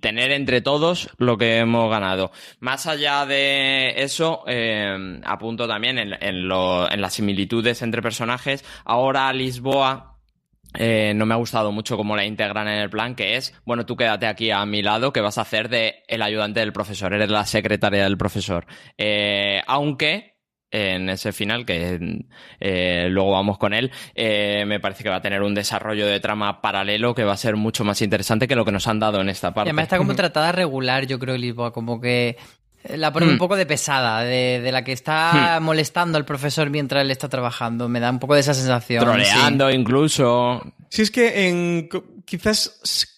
[0.00, 2.30] tener entre todos lo que hemos ganado.
[2.60, 8.64] Más allá de eso, eh, apunto también en, en, lo, en las similitudes entre personajes.
[8.84, 10.18] Ahora Lisboa
[10.74, 13.86] eh, no me ha gustado mucho cómo la integran en el plan, que es, bueno,
[13.86, 17.12] tú quédate aquí a mi lado, que vas a hacer de el ayudante del profesor,
[17.14, 18.66] eres la secretaria del profesor.
[18.96, 20.37] Eh, aunque
[20.70, 22.24] en ese final, que
[22.60, 26.20] eh, luego vamos con él, eh, me parece que va a tener un desarrollo de
[26.20, 29.20] trama paralelo que va a ser mucho más interesante que lo que nos han dado
[29.20, 29.68] en esta parte.
[29.68, 32.36] Y además está como tratada regular, yo creo, Lisboa, como que
[32.96, 33.38] la pone un hmm.
[33.38, 35.64] poco de pesada, de, la que está hmm.
[35.64, 37.88] molestando al profesor mientras él está trabajando.
[37.88, 39.04] Me da un poco de esa sensación.
[39.04, 40.62] Troleando incluso.
[40.88, 41.88] Si es que en,
[42.24, 43.08] quizás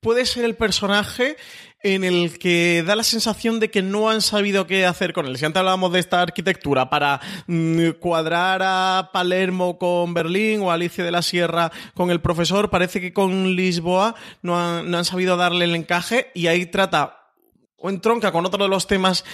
[0.00, 1.36] puede ser el personaje
[1.82, 5.38] en el que da la sensación de que no han sabido qué hacer con él.
[5.38, 11.04] Si antes hablábamos de esta arquitectura para mm, cuadrar a Palermo con Berlín o Alicia
[11.04, 15.36] de la Sierra con el profesor, parece que con Lisboa no han, no han sabido
[15.36, 17.18] darle el encaje y ahí trata
[17.76, 19.24] o entronca con otro de los temas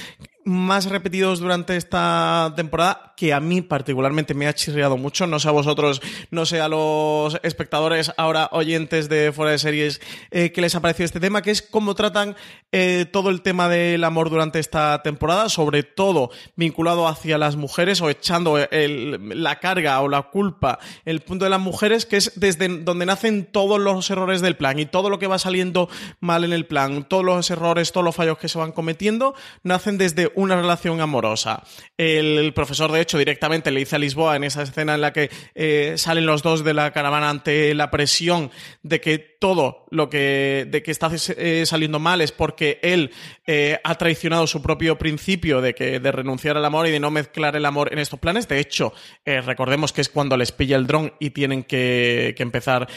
[0.44, 5.26] más repetidos durante esta temporada que a mí particularmente me ha chirriado mucho.
[5.26, 10.00] No sé a vosotros, no sé a los espectadores, ahora oyentes de fuera de series,
[10.30, 12.36] eh, qué les ha parecido este tema, que es cómo tratan
[12.72, 18.00] eh, todo el tema del amor durante esta temporada, sobre todo vinculado hacia las mujeres
[18.00, 22.68] o echando la carga o la culpa, el punto de las mujeres, que es desde
[22.68, 25.88] donde nacen todos los errores del plan y todo lo que va saliendo
[26.20, 29.98] mal en el plan, todos los errores, todos los fallos que se van cometiendo, nacen
[29.98, 31.62] desde una relación amorosa.
[31.96, 35.30] El, profesor, de hecho, directamente le dice a Lisboa en esa escena en la que
[35.54, 38.50] eh, salen los dos de la caravana ante la presión
[38.82, 43.10] de que todo lo que, de que está eh, saliendo mal es porque él
[43.46, 47.10] eh, ha traicionado su propio principio de que de renunciar al amor y de no
[47.10, 48.48] mezclar el amor en estos planes.
[48.48, 48.94] De hecho,
[49.26, 52.88] recordemos que es cuando les pilla el dron y tienen que, empezar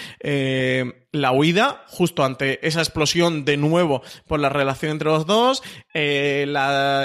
[1.11, 5.63] la huida justo ante esa explosión de nuevo por la relación entre los dos.
[5.93, 6.45] Eh,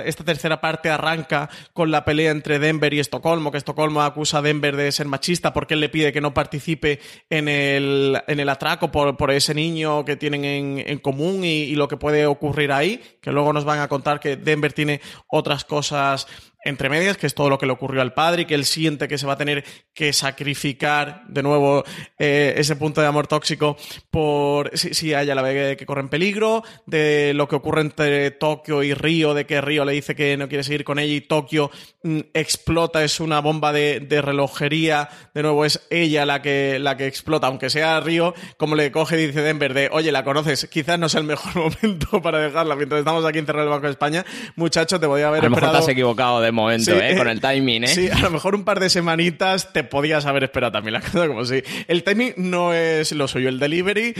[0.04, 4.42] esta tercera parte arranca con la pelea entre Denver y Estocolmo, que Estocolmo acusa a
[4.42, 7.00] Denver de ser machista porque él le pide que no participe
[7.30, 11.62] en el, en el atraco por, por ese niño que tienen en, en común y,
[11.62, 15.00] y lo que puede ocurrir ahí, que luego nos van a contar que Denver tiene
[15.28, 16.26] otras cosas
[16.64, 19.08] entre medias, que es todo lo que le ocurrió al padre y que él siente
[19.08, 21.84] que se va a tener que sacrificar de nuevo
[22.18, 23.76] eh, ese punto de amor tóxico
[24.10, 28.30] por si, si ella la ve que corre en peligro, de lo que ocurre entre
[28.30, 31.20] Tokio y Río, de que Río le dice que no quiere seguir con ella y
[31.20, 31.70] Tokio
[32.02, 36.96] mm, explota, es una bomba de, de, relojería, de nuevo es ella la que, la
[36.96, 40.68] que explota, aunque sea Río, como le coge y dice Denver de, oye, la conoces,
[40.70, 43.86] quizás no sea el mejor momento para dejarla, mientras estamos aquí encerrados en el Banco
[43.86, 44.24] de España,
[44.56, 47.16] muchacho, te voy a haber a lo Mejor te has equivocado de momento, ¿eh?
[47.16, 47.88] Con el timing, ¿eh?
[47.88, 51.26] Sí, a lo mejor un par de semanitas te podías haber esperado también la cosa
[51.26, 51.62] como si.
[51.88, 54.14] El timing no es lo suyo, el delivery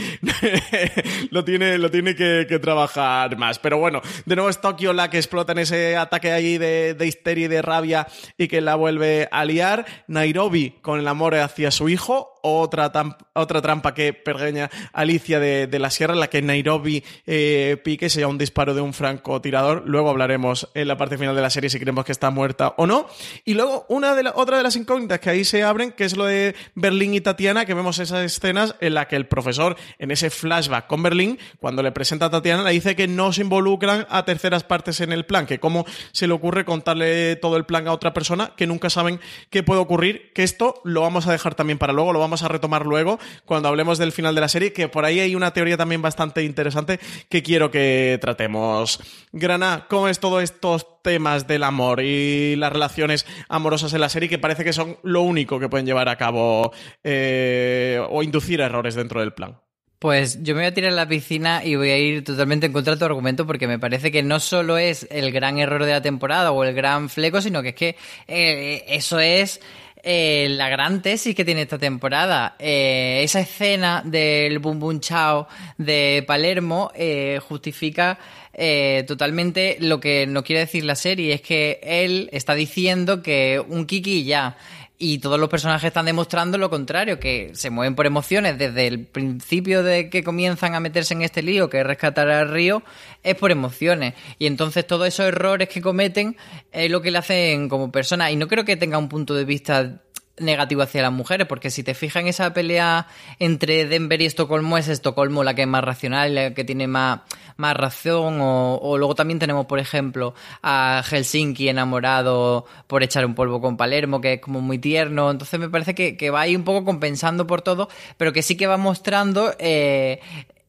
[1.31, 3.59] lo tiene, lo tiene que, trabajar más.
[3.59, 7.07] Pero bueno, de nuevo es Tokio la que explota en ese ataque ahí de, de
[7.07, 9.85] histeria y de rabia y que la vuelve a liar.
[10.07, 12.91] Nairobi con el amor hacia su hijo otra,
[13.33, 18.27] otra trampa que pergeña Alicia de, la Sierra, en la que Nairobi eh, pique, sea
[18.27, 19.83] un disparo de un francotirador.
[19.85, 22.85] Luego hablaremos en la parte final de la serie si creemos que está muerta o
[22.85, 23.07] no.
[23.45, 26.25] Y luego una de otra de las incógnitas que ahí se abren, que es lo
[26.25, 30.29] de Berlín y Tatiana, que vemos esas escenas en la que el profesor, en ese
[30.29, 34.25] flashback con Berlín, cuando le presenta a Tatiana, le dice que no se involucran a
[34.25, 37.93] terceras partes en el plan, que cómo se le ocurre contarle todo el plan a
[37.93, 41.77] otra persona, que nunca saben qué puede ocurrir, que esto lo vamos a dejar también
[41.77, 44.87] para luego, lo vamos a retomar luego cuando hablemos del final de la serie, que
[44.87, 46.99] por ahí hay una teoría también bastante interesante
[47.29, 48.99] que quiero que tratemos.
[49.31, 54.29] Grana, ¿cómo es todos estos temas del amor y las relaciones amorosas en la serie
[54.29, 56.71] que parece que son lo único que pueden llevar a cabo
[57.03, 59.57] eh, o inducir errores dentro del plan?
[60.03, 62.73] Pues yo me voy a tirar a la piscina y voy a ir totalmente en
[62.73, 65.91] contra de tu argumento porque me parece que no solo es el gran error de
[65.91, 67.95] la temporada o el gran fleco, sino que es que
[68.27, 69.61] eh, eso es
[70.03, 72.55] eh, la gran tesis que tiene esta temporada.
[72.59, 75.47] Eh, esa escena del Bum Bum Chao
[75.77, 78.19] de Palermo eh, justifica
[78.53, 81.33] eh, totalmente lo que no quiere decir la serie.
[81.33, 84.57] Es que él está diciendo que un Kiki ya.
[84.97, 89.05] Y todos los personajes están demostrando lo contrario, que se mueven por emociones desde el
[89.05, 92.83] principio de que comienzan a meterse en este lío, que es rescatar al río,
[93.23, 94.13] es por emociones.
[94.39, 96.37] Y entonces todos esos errores que cometen
[96.71, 98.31] es lo que le hacen como persona.
[98.31, 100.01] Y no creo que tenga un punto de vista
[100.37, 103.07] negativo hacia las mujeres, porque si te fijas en esa pelea
[103.39, 107.21] entre Denver y Estocolmo, es Estocolmo la que es más racional, la que tiene más,
[107.57, 113.61] más razón, o, luego también tenemos, por ejemplo, a Helsinki enamorado por echar un polvo
[113.61, 116.63] con Palermo, que es como muy tierno, entonces me parece que, que va ahí un
[116.63, 120.19] poco compensando por todo, pero que sí que va mostrando eh,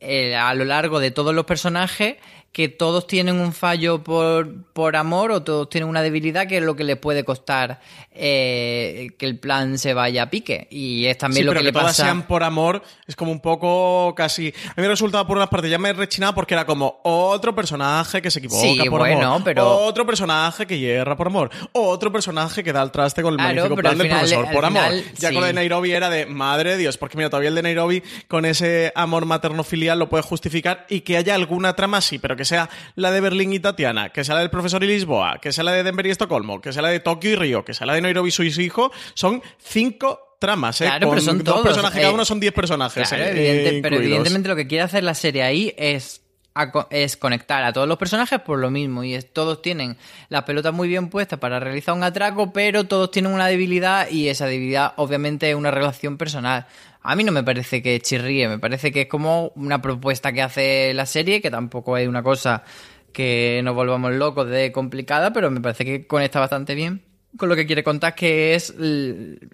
[0.01, 2.17] eh, a lo largo de todos los personajes
[2.55, 6.63] que todos tienen un fallo por, por amor o todos tienen una debilidad que es
[6.63, 7.81] lo que les puede costar
[8.13, 10.69] eh, que el plan se vaya a pique.
[10.71, 12.05] Y es también Sí, lo pero que, que, le todas pasa.
[12.05, 14.49] sean por amor es como un poco casi.
[14.69, 18.23] A mí me resultaba por unas partes ya me rechinaba porque era como otro personaje
[18.23, 22.13] que se equivoca Sí, por bueno, amor, pero- otro personaje que hierra por amor, otro
[22.13, 24.83] personaje que da el traste con el Claro, magnífico plan del final- profesor por amor.
[25.19, 25.35] Ya sí.
[25.35, 28.03] con lo de Nairobi era de madre de Dios, porque mira, todavía el de Nairobi
[28.29, 32.44] con ese amor materno-filial lo puede justificar y que haya alguna trama así, pero que
[32.45, 35.65] sea la de Berlín y Tatiana, que sea la del profesor y Lisboa, que sea
[35.65, 37.95] la de Denver y Estocolmo, que sea la de Tokio y Río, que sea la
[37.95, 40.85] de Nairobi y su hijo, son cinco tramas, ¿eh?
[40.85, 43.09] Claro, con pero son dos todos, personajes, cada eh, uno son diez personajes.
[43.09, 46.21] Claro, eh, evidente- pero evidentemente lo que quiere hacer la serie ahí es,
[46.55, 49.03] a es conectar a todos los personajes por lo mismo.
[49.05, 49.97] Y es- todos tienen
[50.29, 54.29] las pelotas muy bien puestas para realizar un atraco, pero todos tienen una debilidad y
[54.29, 56.67] esa debilidad obviamente es una relación personal.
[57.05, 60.41] A mí no me parece que chirríe, me parece que es como una propuesta que
[60.43, 62.65] hace la serie, que tampoco es una cosa
[63.13, 67.03] que nos volvamos locos de complicada, pero me parece que conecta bastante bien
[67.37, 68.75] con lo que quiere contar, que es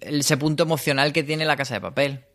[0.01, 2.25] ese punto emocional que tiene la casa de papel.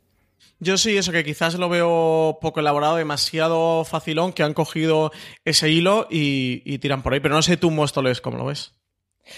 [0.58, 5.12] Yo sí, eso que quizás lo veo poco elaborado, demasiado facilón, que han cogido
[5.44, 7.20] ese hilo y, y tiran por ahí.
[7.20, 8.72] Pero no sé tú, Móstoles, cómo lo ves.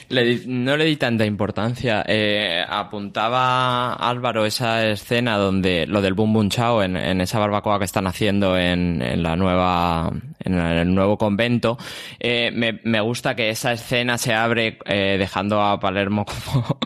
[0.08, 2.04] Le no le di tanta importancia.
[2.06, 7.84] Eh, apuntaba Álvaro esa escena donde lo del Boom Boom Chao en, esa barbacoa que
[7.84, 10.10] están haciendo en, la nueva,
[10.40, 11.78] en el nuevo convento.
[12.20, 16.78] Eh, me, gusta que esa escena se abre eh, dejando a Palermo como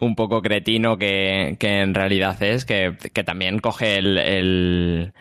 [0.00, 5.12] un poco cretino que, en realidad es, que, también coge el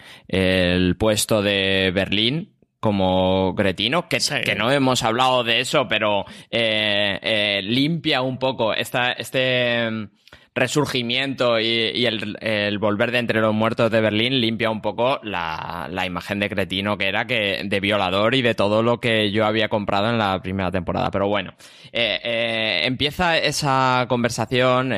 [0.97, 2.52] puesto de Berlín
[2.83, 8.73] como cretino, que, que no hemos hablado de eso, pero eh, eh, limpia un poco
[8.73, 10.09] esta, este mm,
[10.53, 15.21] resurgimiento y, y el, el volver de entre los muertos de Berlín limpia un poco
[15.23, 19.31] la, la imagen de cretino que era que de violador y de todo lo que
[19.31, 21.09] yo había comprado en la primera temporada.
[21.09, 21.53] Pero bueno,
[21.93, 24.91] eh, empieza esa conversación.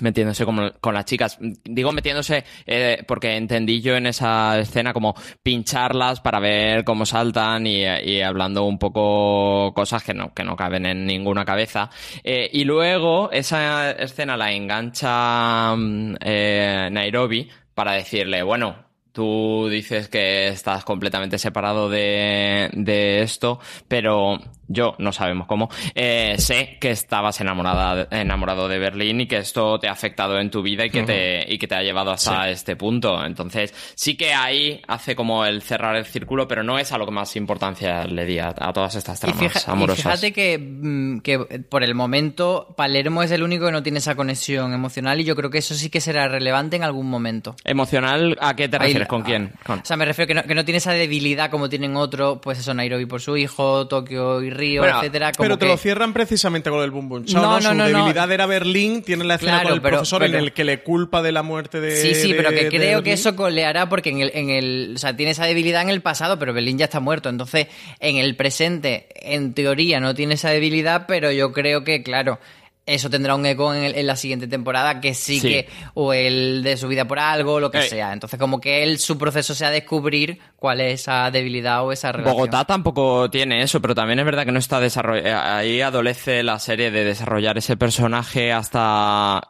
[0.00, 1.38] Metiéndose con las chicas.
[1.64, 7.66] Digo metiéndose eh, porque entendí yo en esa escena como pincharlas para ver cómo saltan
[7.66, 11.90] y, y hablando un poco cosas que no, que no caben en ninguna cabeza.
[12.22, 18.76] Eh, y luego esa escena la engancha mm, eh, Nairobi para decirle, bueno,
[19.12, 24.38] tú dices que estás completamente separado de, de esto, pero
[24.68, 29.78] yo, no sabemos cómo, eh, sé que estabas enamorada, enamorado de Berlín y que esto
[29.78, 32.44] te ha afectado en tu vida y que, te, y que te ha llevado hasta
[32.44, 32.50] Sí.
[32.50, 33.24] este punto.
[33.24, 37.04] Entonces, sí que ahí hace como el cerrar el círculo, pero no es a lo
[37.06, 40.02] que más importancia le di a, a todas estas Y, tramas y amorosas.
[40.04, 41.38] fíjate que, mm, que
[41.68, 45.36] por el momento Palermo es el único que no tiene esa conexión emocional y yo
[45.36, 47.56] creo que eso sí que será relevante en algún momento.
[47.64, 49.08] ¿Emocional a qué te Ahí- refieres?
[49.08, 49.52] ¿Con quién?
[49.64, 52.38] Con- O sea, me refiero que no, que no tiene esa debilidad como tienen otros,
[52.42, 55.32] pues eso, Nairobi por su hijo, Tokio y Río, Bueno, etcétera.
[55.32, 57.60] Como pero te que- lo cierran precisamente con el Boom Boom Chao, No, ¿no?
[57.60, 60.38] no, Su no, debilidad era Berlín, tiene la escena Claro, con el pero- profesor pero-
[60.38, 63.12] en el que le culpa de la muerte de Sí, sí, pero que creo que
[63.12, 66.38] eso coleará porque en el, en el, o sea, tiene esa debilidad en el pasado,
[66.38, 67.28] pero Berlín ya está muerto.
[67.28, 67.66] Entonces,
[68.00, 72.38] en el presente, en teoría, no tiene esa debilidad, pero yo creo que, claro,
[72.86, 75.48] eso tendrá un eco en, el- en la siguiente temporada, que sí, Sí.
[75.48, 77.88] que, o el de su vida por algo, lo que Eh.
[77.88, 78.12] sea.
[78.12, 82.34] Entonces, como que él, su proceso sea descubrir cuál es esa debilidad o esa relación.
[82.36, 85.54] Bogotá tampoco tiene eso, pero también es verdad que no está desarrollado.
[85.56, 89.40] Ahí adolece la serie de desarrollar ese personaje hasta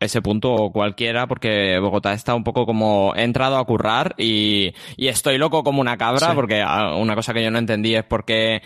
[0.00, 4.72] ese punto o cualquiera, porque Bogotá está un poco como he entrado a currar y,
[4.96, 6.32] y estoy loco como una cabra, Sí.
[6.34, 8.62] porque ah, una cosa que yo no entendí es porque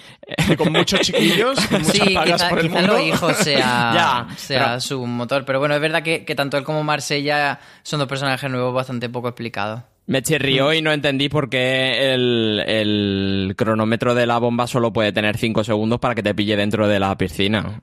[0.57, 2.93] con muchos chiquillos, con Sí, quizá, por el quizá mundo.
[2.95, 5.45] los hijos sea, Ya, sea pero- su motor.
[5.45, 9.09] Pero bueno, es verdad que, que tanto él como Marsella son dos personajes nuevos bastante
[9.09, 9.83] poco explicados.
[10.07, 15.13] Me chirrió y no entendí por qué el, el cronómetro de la bomba solo puede
[15.13, 17.81] tener 5 segundos para que te pille dentro de la piscina.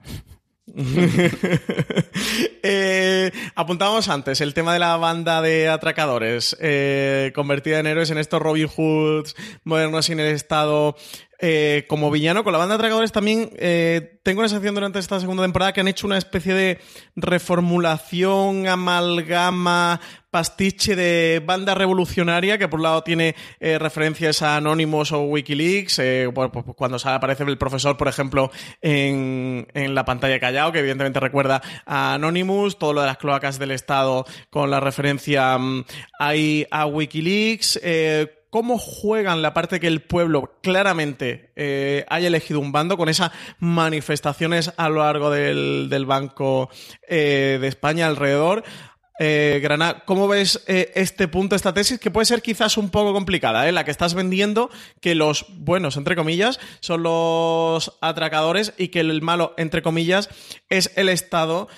[2.63, 8.17] eh, apuntábamos antes el tema de la banda de atracadores eh, convertida en héroes en
[8.17, 10.95] estos Robin Hoods modernos sin el Estado
[11.42, 15.20] eh, como villano con la banda de atracadores también eh, tengo la sensación durante esta
[15.20, 16.80] segunda temporada que han hecho una especie de
[17.16, 25.12] reformulación, amalgama, pastiche de banda revolucionaria que por un lado tiene eh, referencias a Anonymous
[25.12, 30.39] o Wikileaks, eh, pues, pues cuando aparece el profesor, por ejemplo, en, en la pantalla
[30.39, 34.80] callado, que evidentemente recuerda a Anonymous, todo lo de las cloacas del Estado con la
[34.80, 35.84] referencia um,
[36.20, 37.80] ahí a Wikileaks.
[37.84, 43.10] Eh, cómo juegan la parte que el pueblo claramente eh, haya elegido un bando con
[43.10, 46.70] esas manifestaciones a lo largo del, del Banco
[47.08, 48.64] eh, de España alrededor.
[49.24, 53.14] Eh, Granada, ¿cómo ves eh, este punto, esta tesis, que puede ser quizás un poco
[53.14, 53.72] complicada, eh?
[53.72, 59.22] la que estás vendiendo, que los buenos, entre comillas, son los atracadores y que el
[59.22, 60.30] malo, entre comillas,
[60.70, 61.70] es el Estado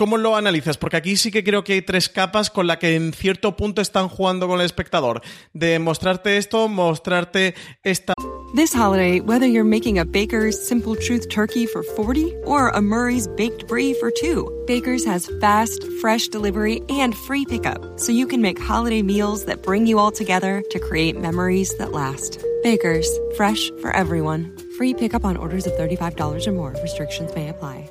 [0.00, 0.78] ¿Cómo lo analizas?
[0.78, 3.82] Porque aquí sí que creo que hay tres capas con la que en cierto punto
[3.82, 5.20] están jugando con el espectador.
[5.52, 8.14] De mostrarte esto, mostrarte esta...
[8.54, 13.28] This holiday, whether you're making a Baker's Simple Truth turkey for 40 or a Murray's
[13.36, 18.40] Baked Brie for 2, Baker's has fast, fresh delivery and free pickup, so you can
[18.40, 22.42] make holiday meals that bring you all together to create memories that last.
[22.62, 24.56] Baker's, fresh for everyone.
[24.78, 26.74] Free pickup on orders of $35 or more.
[26.82, 27.90] Restrictions may apply.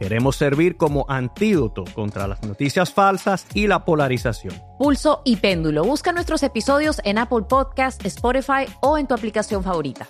[0.00, 4.54] Queremos servir como antídoto contra las noticias falsas y la polarización.
[4.78, 5.84] Pulso y Péndulo.
[5.84, 10.08] Busca nuestros episodios en Apple Podcast, Spotify o en tu aplicación favorita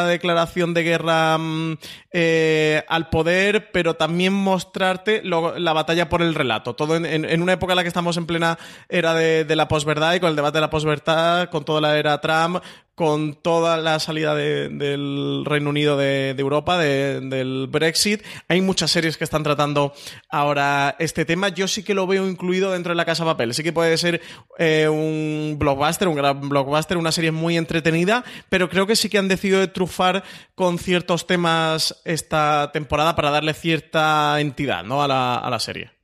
[0.00, 1.78] declaración de guerra mm,
[2.12, 6.74] eh, al poder, pero también mostrarte lo, la batalla por el relato.
[6.74, 9.56] Todo en, en, en, una época en la que estamos en plena era de, de
[9.56, 12.62] la posverdad y con el debate de la posverdad, con toda la era Trump,
[13.02, 18.22] con toda la salida de, del Reino Unido de, Europa, de, del Brexit.
[18.46, 19.92] Hay muchas series que están tratando
[20.28, 21.48] ahora este tema.
[21.48, 23.54] Yo sí que lo veo incluido dentro de la Casa Papel.
[23.54, 24.20] Sí que puede ser
[24.56, 29.18] eh, un blockbuster, un gran blockbuster, una serie muy entretenida, pero creo que sí que
[29.18, 30.22] han decidido trufar
[30.54, 35.02] con ciertos temas esta temporada para darle cierta entidad ¿no?
[35.02, 36.01] a la serie.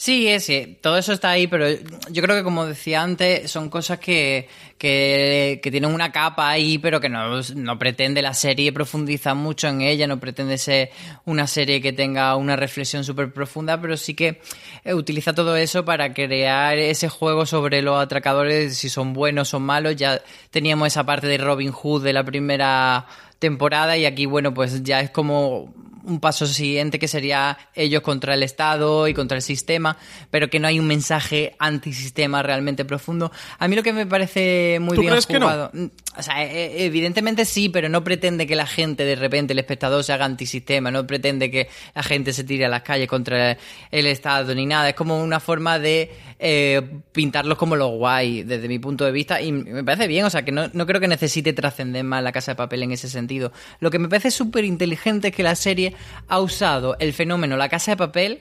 [0.00, 1.66] Sí, sí, todo eso está ahí, pero
[2.08, 6.78] yo creo que como decía antes, son cosas que, que, que tienen una capa ahí,
[6.78, 10.90] pero que no, no, pretende la serie profundizar mucho en ella, no pretende ser
[11.24, 14.40] una serie que tenga una reflexión súper profunda, pero sí que
[14.84, 19.96] utiliza todo eso para crear ese juego sobre los atracadores, si son buenos o malos.
[19.96, 23.04] Ya teníamos esa parte de Robin Hood de la primera
[23.40, 25.74] temporada y aquí, bueno, pues ya es como
[26.08, 29.96] un paso siguiente que sería ellos contra el Estado y contra el sistema,
[30.30, 33.30] pero que no hay un mensaje antisistema realmente profundo.
[33.58, 35.90] A mí lo que me parece muy ¿Tú bien crees jugado, que no?
[36.18, 40.02] O sea, e, evidentemente sí, pero no pretende que la gente de repente, el espectador,
[40.02, 43.56] se haga antisistema, no pretende que la gente se tire a las calles contra
[43.90, 44.88] el Estado ni nada.
[44.88, 46.10] Es como una forma de
[46.40, 50.30] eh, pintarlos como los guay, desde mi punto de vista, y me parece bien, o
[50.30, 53.08] sea, que no, no creo que necesite trascender más la casa de papel en ese
[53.08, 53.52] sentido.
[53.78, 55.94] Lo que me parece súper inteligente es que la serie
[56.26, 58.40] ha usado el fenómeno La Casa de Papel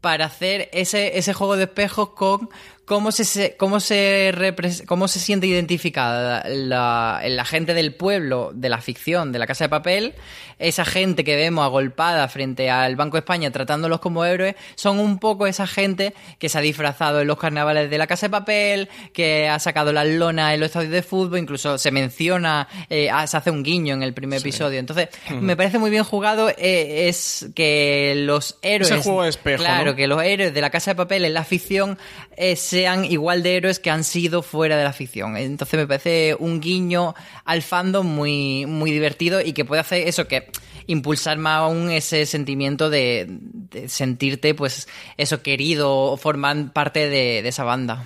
[0.00, 2.48] para hacer ese, ese juego de espejos con
[2.86, 4.54] cómo se, cómo se,
[4.86, 9.64] cómo se siente identificada la, la, gente del pueblo, de la ficción, de la Casa
[9.64, 10.14] de Papel,
[10.58, 15.18] esa gente que vemos agolpada frente al Banco de España tratándolos como héroes, son un
[15.18, 18.88] poco esa gente que se ha disfrazado en los carnavales de la Casa de Papel,
[19.12, 23.36] que ha sacado las lonas en los estadios de fútbol, incluso se menciona, eh, se
[23.36, 24.48] hace un guiño en el primer sí.
[24.48, 24.78] episodio.
[24.78, 25.08] Entonces,
[25.40, 28.92] me parece muy bien jugado eh, es que los héroes...
[28.92, 29.96] Ese juego de espejo, Claro, ¿no?
[29.96, 31.98] que los héroes de la Casa de Papel en la ficción
[32.36, 35.34] eh, sean igual de héroes que han sido fuera de la ficción.
[35.38, 37.14] Entonces me parece un guiño
[37.46, 40.50] al fandom muy, muy divertido y que puede hacer eso, que
[40.86, 43.38] impulsar más aún ese sentimiento de,
[43.86, 48.04] sentirte, pues, eso querido o formar parte de, esa banda.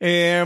[0.00, 0.44] Eh,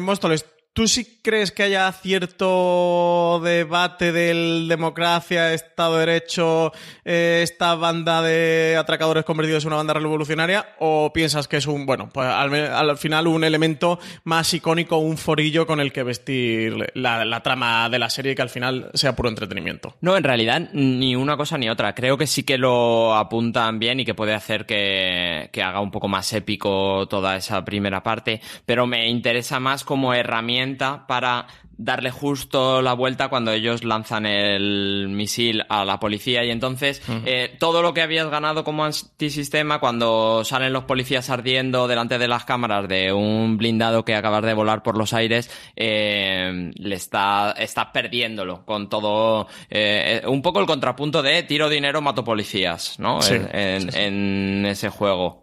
[0.75, 6.73] ¿Tú sí crees que haya cierto debate del democracia, Estado de Derecho,
[7.05, 10.75] eh, esta banda de atracadores convertidos en una banda revolucionaria?
[10.79, 15.19] ¿O piensas que es un, bueno, pues al, al final un elemento más icónico, un
[15.19, 19.29] forillo con el que vestir la, trama de la serie que al final sea puro
[19.29, 19.97] entretenimiento?
[20.01, 21.95] No, en realidad ni una cosa ni otra.
[21.95, 25.91] Creo que sí que lo apuntan bien y que puede hacer que, que haga un
[25.91, 30.62] poco más épico toda esa primera parte, pero me interesa más como herramienta
[31.07, 31.47] para
[31.77, 36.45] darle justo la vuelta cuando ellos lanzan el misil a la policía.
[36.45, 41.89] Y entonces eh, todo lo que habías ganado como antisistema cuando salen los policías ardiendo
[41.89, 46.71] delante de las cámaras de un blindado que acabas de volar por los aires eh,
[46.75, 52.25] le está está perdiéndolo con todo eh, un poco el contrapunto de tiro dinero mato
[52.25, 55.42] policías no en, en ese juego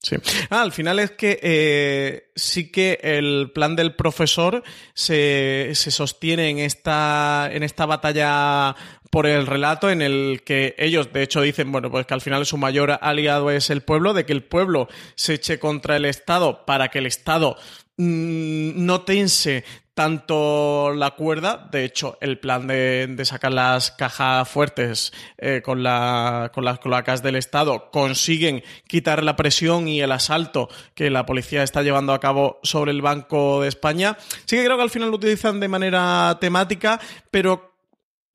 [0.00, 0.16] Sí.
[0.48, 4.62] Ah, al final es que eh, sí que el plan del profesor
[4.94, 8.76] se, se sostiene en esta, en esta batalla
[9.10, 12.46] por el relato en el que ellos, de hecho, dicen, bueno, pues que al final
[12.46, 16.64] su mayor aliado es el pueblo, de que el pueblo se eche contra el Estado
[16.64, 17.56] para que el Estado
[17.96, 19.64] mmm, no tense
[19.98, 26.52] tanto la cuerda, de hecho, el plan de, sacar las cajas fuertes eh, con, la,
[26.54, 31.64] con las cloacas del Estado consiguen quitar la presión y el asalto que la policía
[31.64, 34.16] está llevando a cabo sobre el Banco de España.
[34.44, 37.00] Sí que creo que al final lo utilizan de manera temática,
[37.32, 37.74] pero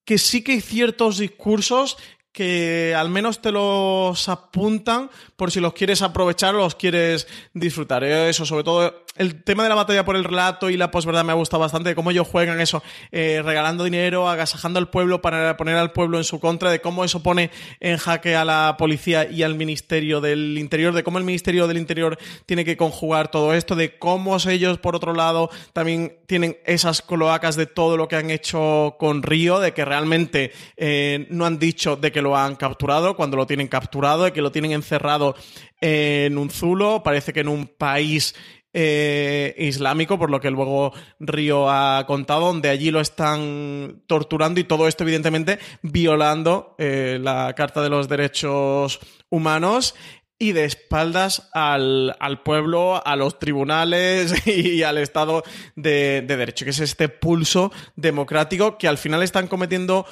[0.03, 1.95] que sí que hay ciertos discursos
[2.33, 8.03] que al menos te los apuntan por si los quieres aprovechar o los quieres disfrutar.
[8.03, 11.31] Eso, sobre todo, el tema de la batalla por el relato y la posverdad me
[11.31, 15.55] ha gustado bastante, de cómo ellos juegan eso, eh, regalando dinero, agasajando al pueblo para
[15.57, 19.29] poner al pueblo en su contra, de cómo eso pone en jaque a la policía
[19.29, 23.53] y al Ministerio del Interior, de cómo el Ministerio del Interior tiene que conjugar todo
[23.53, 28.15] esto, de cómo ellos, por otro lado, también tienen esas cloacas de todo lo que
[28.15, 32.55] han hecho con Río, de que realmente eh, no han dicho de que lo han
[32.55, 35.35] capturado, cuando lo tienen capturado, de que lo tienen encerrado
[35.81, 38.33] en un zulo, parece que en un país
[38.73, 44.63] eh, islámico, por lo que luego Río ha contado, donde allí lo están torturando y
[44.63, 48.99] todo esto evidentemente violando eh, la Carta de los Derechos
[49.29, 49.95] Humanos
[50.39, 55.43] y de espaldas al, al, pueblo, a los tribunales y al Estado
[55.75, 60.05] de, de, Derecho, que es este pulso democrático que al final están cometiendo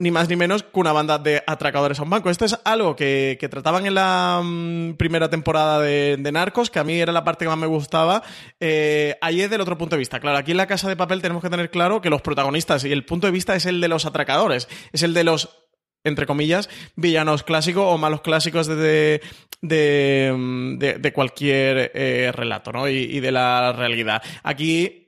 [0.00, 2.30] ni más ni menos que una banda de atracadores a un banco.
[2.30, 6.78] Esto es algo que, que trataban en la um, primera temporada de, de, Narcos, que
[6.78, 8.22] a mí era la parte que más me gustaba.
[8.60, 10.20] Eh, ahí es del otro punto de vista.
[10.20, 12.92] Claro, aquí en la Casa de Papel tenemos que tener claro que los protagonistas y
[12.92, 15.64] el punto de vista es el de los atracadores, es el de los
[16.04, 19.20] entre comillas, villanos clásicos o malos clásicos de,
[19.60, 22.88] de, de, de cualquier eh, relato, ¿no?
[22.88, 24.22] Y, y de la realidad.
[24.44, 25.07] Aquí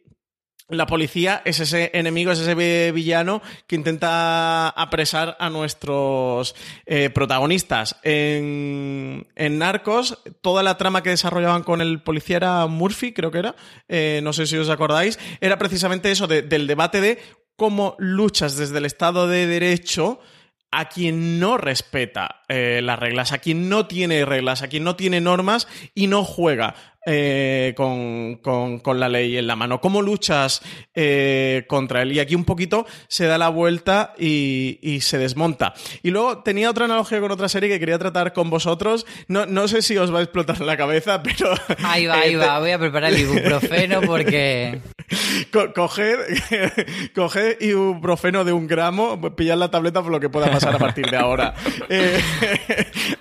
[0.70, 6.54] la policía es ese enemigo, es ese villano que intenta apresar a nuestros
[6.86, 7.96] eh, protagonistas.
[8.02, 13.38] En, en, Narcos, toda la trama que desarrollaban con el policía era Murphy, creo que
[13.38, 13.56] era,
[13.88, 17.18] eh, no sé si os acordáis, era precisamente eso de, del debate de
[17.56, 20.20] cómo luchas desde el Estado de Derecho
[20.72, 24.96] a quien no respeta eh, las reglas, a quien no tiene reglas, a quien no
[24.96, 26.74] tiene normas y no juega
[27.06, 29.80] eh, con, con, con, la ley en la mano.
[29.80, 30.60] ¿Cómo luchas
[30.94, 32.12] eh, contra él?
[32.12, 35.72] Y aquí un poquito se da la vuelta y, y, se desmonta.
[36.02, 39.06] Y luego tenía otra analogía con otra serie que quería tratar con vosotros.
[39.28, 41.54] No, no sé si os va a explotar la cabeza, pero...
[41.82, 42.58] Ahí va, ahí va.
[42.58, 44.80] Voy a preparar el ibuprofeno porque...
[45.52, 46.18] Co coged,
[47.14, 51.06] coged ibuprofeno de un gramo, pillad la tableta por lo que pueda pasar a partir
[51.10, 51.54] de ahora.
[51.92, 52.20] Eh,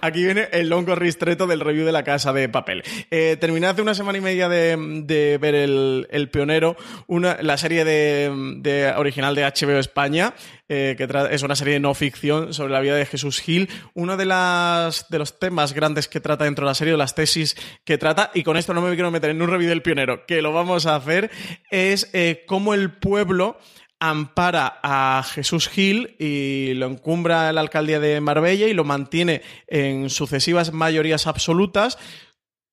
[0.02, 2.84] aquí viene el longo ristreto del review de la casa de papel.
[3.10, 6.76] Eh, terminé hace una semana y media de, de ver el, el, Pionero,
[7.08, 10.36] una, la serie de, de, original de HBO España,
[10.70, 13.70] eh, que es una serie de no ficción sobre la vida de Jesús Gil.
[13.96, 17.98] Uno de, los temas grandes que trata dentro de la serie, de las tesis que
[17.98, 20.54] trata, y con esto no me quiero meter en un review del Pionero, que lo
[20.54, 21.32] vamos a hacer,
[21.72, 23.58] es eh, cómo el pueblo
[24.00, 29.42] ampara a Jesús Gil y lo encumbra en la alcaldía de Marbella y lo mantiene
[29.68, 31.98] en sucesivas mayorías absolutas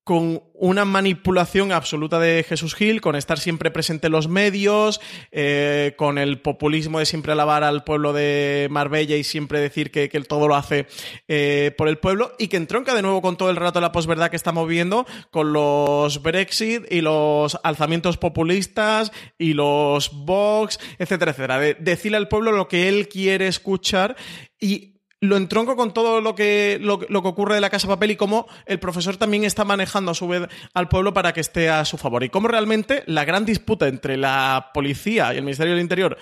[0.07, 5.01] con una manipulación absoluta de Jesús Gil, con estar siempre presente en los medios,
[5.33, 10.07] eh, con el populismo de siempre alabar al pueblo de Marbella y siempre decir que,
[10.07, 10.87] que todo lo hace
[11.27, 14.29] eh, por el pueblo, y que entronca de nuevo con todo el rato la posverdad
[14.29, 21.59] que estamos viendo, con los Brexit y los alzamientos populistas y los Vox, etcétera, etcétera.
[21.59, 24.15] De, decirle al pueblo lo que él quiere escuchar
[24.57, 28.15] y lo entronco con todo lo que, lo, que ocurre de la Casa Papel y
[28.15, 31.85] cómo el profesor también está manejando a su vez al pueblo para que esté a
[31.85, 32.23] su favor.
[32.23, 36.17] Y cómo realmente la gran disputa entre la policía y el Ministerio del Interior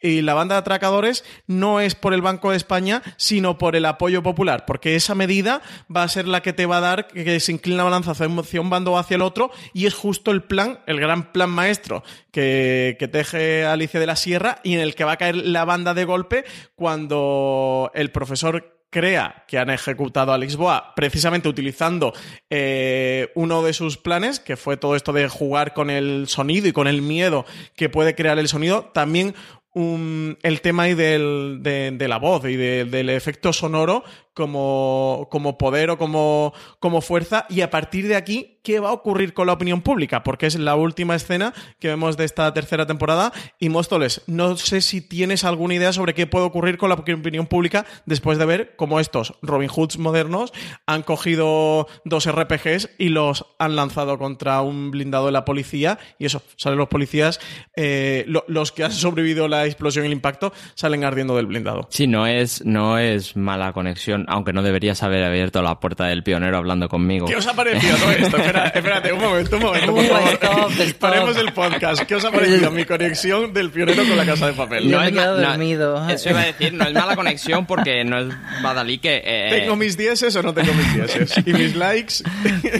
[0.00, 3.84] y la banda de atracadores no es por el Banco de España, sino por el
[3.84, 5.62] apoyo popular, porque esa medida
[5.94, 8.60] va a ser la que te va a dar que se inclina la balanza hacia
[8.60, 12.02] un bando o hacia el otro, y es justo el plan, el gran plan maestro
[12.30, 15.64] que, que teje Alicia de la Sierra y en el que va a caer la
[15.64, 16.44] banda de golpe
[16.74, 22.12] cuando el profesor crea que han ejecutado a Lisboa precisamente utilizando
[22.50, 26.72] eh, uno de sus planes, que fue todo esto de jugar con el sonido y
[26.72, 27.46] con el miedo
[27.76, 29.34] que puede crear el sonido, también
[29.74, 34.02] el tema del, de, la voz y de, del efecto sonoro
[34.34, 37.46] como, como poder o como, como fuerza.
[37.48, 40.22] Y a partir de aquí, ¿qué va a ocurrir con la opinión pública?
[40.22, 43.32] Porque es la última escena que vemos de esta tercera temporada.
[43.58, 47.46] Y Móstoles, no sé si tienes alguna idea sobre qué puede ocurrir con la opinión
[47.46, 50.52] pública después de ver cómo estos Robin Hoods modernos
[50.86, 55.98] han cogido dos RPGs y los han lanzado contra un blindado de la policía.
[56.18, 57.40] Y eso, salen los policías,
[57.76, 61.86] eh, lo, los que han sobrevivido la explosión y el impacto salen ardiendo del blindado.
[61.90, 66.22] Sí, no es, no es mala conexión aunque no deberías haber abierto la puerta del
[66.22, 67.26] pionero hablando conmigo.
[67.26, 68.36] ¿Qué os ha parecido todo esto?
[68.36, 70.28] Espera, espérate, un momento, un momento, por favor.
[70.34, 70.98] Stop, stop.
[71.00, 72.02] Paremos el podcast.
[72.04, 74.84] ¿Qué os ha parecido mi conexión del pionero con la casa de papel?
[74.84, 76.08] Yo No me he quedado no, dormido.
[76.10, 78.26] Eso iba a decir, no es mala conexión porque no es
[78.62, 79.22] Badalí que...
[79.24, 81.34] eh, ¿Tengo mis dieces o no tengo mis dieces?
[81.46, 82.14] ¿Y mis likes?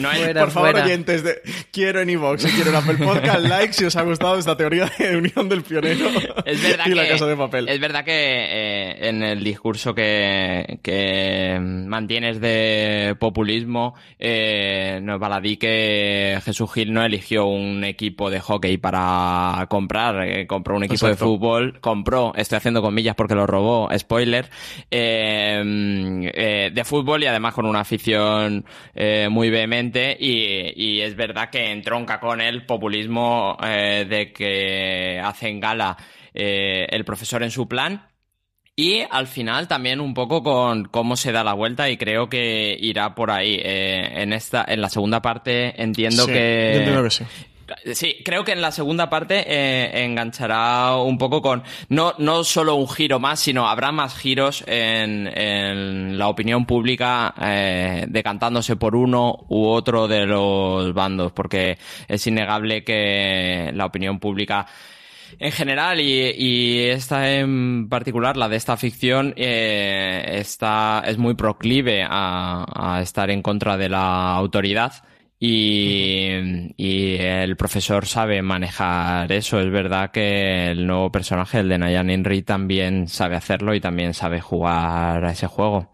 [0.00, 0.86] No hay- Fuera, Por favor, fuera.
[0.86, 1.40] oyentes, de,
[1.72, 4.90] quiero en iVoox y quiero en Apple Podcast, like si os ha gustado esta teoría
[4.98, 6.08] de unión del pionero
[6.44, 7.68] Es verdad y que, la casa de papel.
[7.68, 15.20] Es verdad que eh, en el discurso que, que mantienes de populismo, eh, no es
[15.20, 20.84] baladí que Jesús Gil no eligió un equipo de hockey para comprar, eh, compró un
[20.84, 21.24] equipo Exacto.
[21.24, 24.48] de fútbol, compró, estoy haciendo comillas porque lo robó, spoiler,
[24.90, 28.64] eh, de fútbol y además con una afición
[29.30, 35.96] muy vehemente y, y es verdad que entronca con el populismo de que hacen gala
[36.34, 38.06] eh, el profesor en su plan
[38.76, 42.76] y al final también un poco con cómo se da la vuelta y creo que
[42.80, 43.60] irá por ahí.
[43.62, 46.70] Eh, en esta, en la segunda parte entiendo Sí, que.
[46.72, 47.24] yo entiendo que sí.
[47.94, 52.74] Sí, creo que en la segunda parte eh, enganchará un poco con no, no solo
[52.74, 58.96] un giro más, sino habrá más giros en, en la opinión pública eh, decantándose por
[58.96, 61.78] uno u otro de los bandos, porque
[62.08, 64.66] es innegable que la opinión pública
[65.38, 71.34] en general y, y esta en particular, la de esta ficción, eh, está, es muy
[71.34, 74.92] proclive a, a estar en contra de la autoridad.
[75.42, 79.58] Y, y el profesor sabe manejar eso.
[79.58, 84.12] Es verdad que el nuevo personaje, el de Nayan Inri, también sabe hacerlo y también
[84.12, 85.90] sabe jugar a ese juego.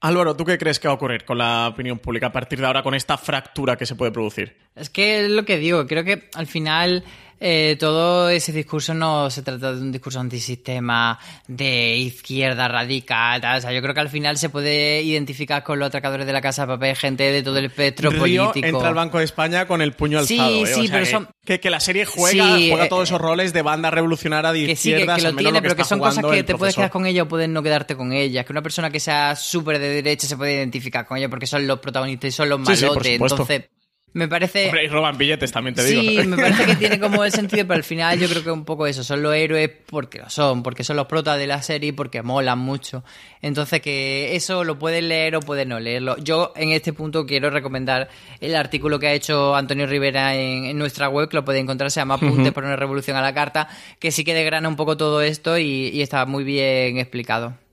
[0.00, 2.66] Álvaro, ¿tú qué crees que va a ocurrir con la opinión pública a partir de
[2.66, 4.58] ahora con esta fractura que se puede producir?
[4.76, 7.02] Es que es lo que digo, creo que al final
[7.40, 13.58] eh, todo ese discurso no se trata de un discurso antisistema, de izquierda radical, tal.
[13.58, 16.40] O sea, yo creo que al final se puede identificar con los atracadores de la
[16.40, 18.20] Casa de Papel, gente de todo el espectro Río
[18.50, 18.66] político.
[18.66, 20.64] entra al Banco de España con el puño Sí, alzado.
[20.64, 20.66] ¿eh?
[20.66, 23.08] sí, O sea, pero que, son- que, que la serie juega, Sí, juega eh, todos
[23.08, 25.98] esos roles de banda revolucionaria de que sí, que, que lo tiene, pero que son
[25.98, 28.44] cosas que te puedes quedar con ella o puedes no quedarte con ella.
[28.44, 31.66] Que una persona que sea súper de derecha se puede identificar con ella porque son
[31.66, 33.12] los protagonistas y son los Sí, sí, por malotes.
[33.14, 33.42] supuesto.
[33.42, 33.70] Entonces,
[34.14, 34.66] me parece...
[34.66, 36.24] Hombre, y roban billetes también, te sí, digo.
[36.24, 38.86] me parece que tiene como el sentido, pero al final yo creo que un poco
[38.86, 41.92] eso, son los héroes porque lo son, porque son los protas de la serie y
[41.92, 43.04] porque molan mucho.
[43.42, 46.16] Entonces que eso lo puedes leer o puedes no leerlo.
[46.18, 48.08] Yo en este punto quiero recomendar
[48.40, 51.90] el artículo que ha hecho Antonio Rivera en, en nuestra web, que lo puede encontrar,
[51.90, 54.96] se llama Apuntes por una revolución a la carta, que sí que desgrana un poco
[54.96, 57.63] todo esto y, y está muy bien explicado.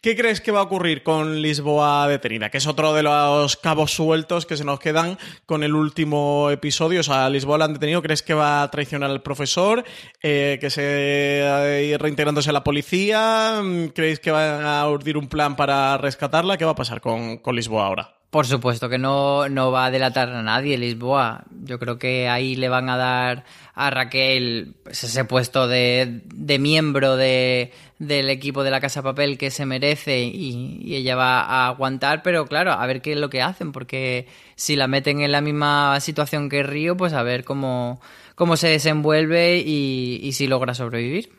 [0.00, 2.50] ¿Qué crees que va a ocurrir con Lisboa detenida?
[2.50, 7.00] Que es otro de los cabos sueltos que se nos quedan con el último episodio.
[7.00, 8.02] O sea, Lisboa la han detenido.
[8.02, 9.84] ¿Crees que va a traicionar al profesor?
[10.22, 13.60] Eh, ¿Que se eh, reintegrándose a la policía?
[13.62, 16.56] Mm, ¿Creéis que va a urdir un plan para rescatarla?
[16.56, 18.17] ¿Qué va a pasar con, con Lisboa ahora?
[18.30, 21.44] Por supuesto que no, no va a delatar a nadie Lisboa.
[21.64, 26.58] Yo creo que ahí le van a dar a Raquel pues, ese puesto de, de
[26.58, 31.68] miembro de, del equipo de la Casa Papel que se merece y, ella va a
[31.68, 34.26] aguantar, pero claro, a ver qué es lo que hacen, porque
[34.56, 37.98] si la meten en la misma situación que Río, pues a ver cómo,
[38.34, 41.37] cómo se desenvuelve y si logra sobrevivir.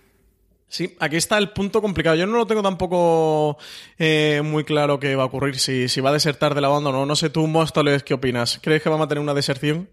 [0.69, 2.15] Sí, aquí está el punto complicado.
[2.15, 3.57] Yo no lo tengo tampoco
[3.97, 6.91] eh, muy claro qué va a ocurrir, si, si va a desertar de la banda
[6.91, 7.07] o no.
[7.07, 8.59] No sé tú, Móstoles, ¿qué opinas?
[8.61, 9.89] ¿Crees que va a tener una deserción?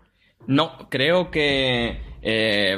[0.46, 2.76] No, creo que eh,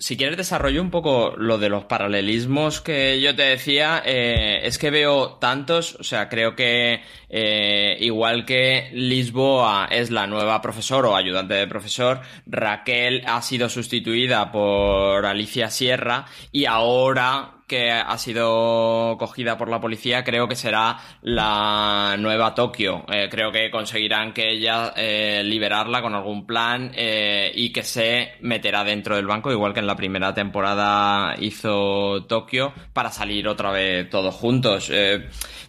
[0.00, 4.76] si quieres desarrollo un poco lo de los paralelismos que yo te decía, eh, es
[4.76, 11.06] que veo tantos, o sea, creo que eh, igual que Lisboa es la nueva profesor
[11.06, 18.18] o ayudante de profesor, Raquel ha sido sustituida por Alicia Sierra y ahora que ha
[18.18, 23.06] sido cogida por la policía, creo que será la nueva Tokio.
[23.10, 28.32] Eh, creo que conseguirán que ella eh, liberarla con algún plan eh, y que se
[28.42, 33.70] meterá dentro del banco, igual que en la primera temporada hizo Tokio, para salir otra
[33.70, 34.92] vez todos juntos.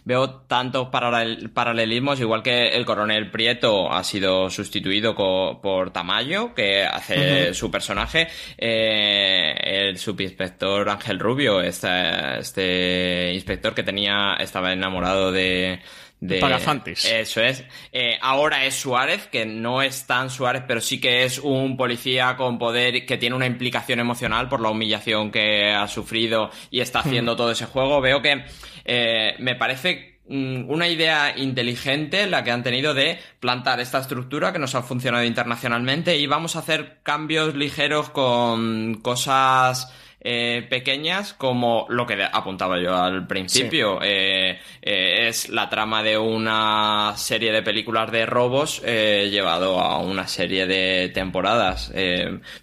[0.04, 7.54] veo tantos paralelismos, igual que el coronel Prieto ha sido sustituido por Tamayo, que hace
[7.54, 8.28] su personaje.
[8.58, 11.93] el subinspector Ángel Rubio está
[12.38, 15.80] este inspector que tenía, estaba enamorado de,
[16.24, 17.04] de Pagafantes.
[17.04, 17.64] Eso es.
[17.92, 22.36] Eh, ahora es Suárez, que no es tan Suárez, pero sí que es un policía
[22.36, 27.00] con poder que tiene una implicación emocional por la humillación que ha sufrido y está
[27.00, 27.08] hmm.
[27.08, 28.00] haciendo todo ese juego.
[28.00, 28.44] Veo que
[28.86, 34.52] eh, me parece mm, una idea inteligente la que han tenido de plantar esta estructura
[34.52, 39.92] que nos ha funcionado internacionalmente y vamos a hacer cambios ligeros con cosas
[40.26, 43.98] eh, pequeñas como lo que apuntaba yo al principio.
[44.02, 50.26] Eh, eh, es la trama de una serie de películas de robos llevado a una
[50.26, 51.92] serie de temporadas.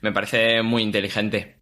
[0.02, 1.61] me parece muy inteligente.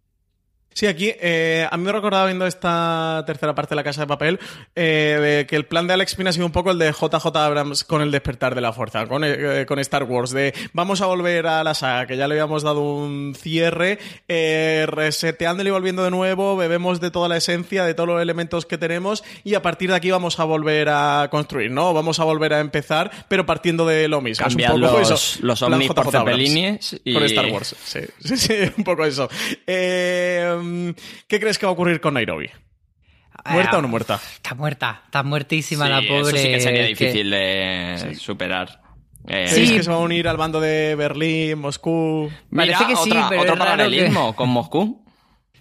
[0.72, 4.06] Sí, aquí eh, a mí me recordaba viendo esta tercera parte de La Casa de
[4.06, 4.38] Papel
[4.76, 7.82] eh, que el plan de Alex Pina ha sido un poco el de JJ Abrams
[7.82, 11.48] con el despertar de la fuerza, con, eh, con Star Wars, de vamos a volver
[11.48, 13.98] a la saga, que ya le habíamos dado un cierre,
[14.28, 18.64] eh, reseteándole y volviendo de nuevo, bebemos de toda la esencia, de todos los elementos
[18.64, 21.92] que tenemos y a partir de aquí vamos a volver a construir, ¿no?
[21.92, 24.46] Vamos a volver a empezar, pero partiendo de lo mismo.
[24.46, 26.06] Cambiar un poco los, eso, los Omnis por
[27.04, 27.12] y...
[27.12, 29.28] Con Star Wars, sí, sí, sí, un poco eso.
[29.66, 30.94] Eh Em,
[31.26, 32.50] ¿Qué crees que va a ocurrir con Nairobi?
[33.46, 34.20] ¿Muerta o no muerta?
[34.34, 36.20] Está muerta, está muertísima la pobre.
[36.20, 38.80] Eso sí que sería difícil de superar.
[39.26, 39.76] Eh, sí.
[39.76, 42.30] que se va a unir al bando de Berlín, Moscú?
[42.54, 45.04] Parece que sí, pero otro paralelismo con Moscú.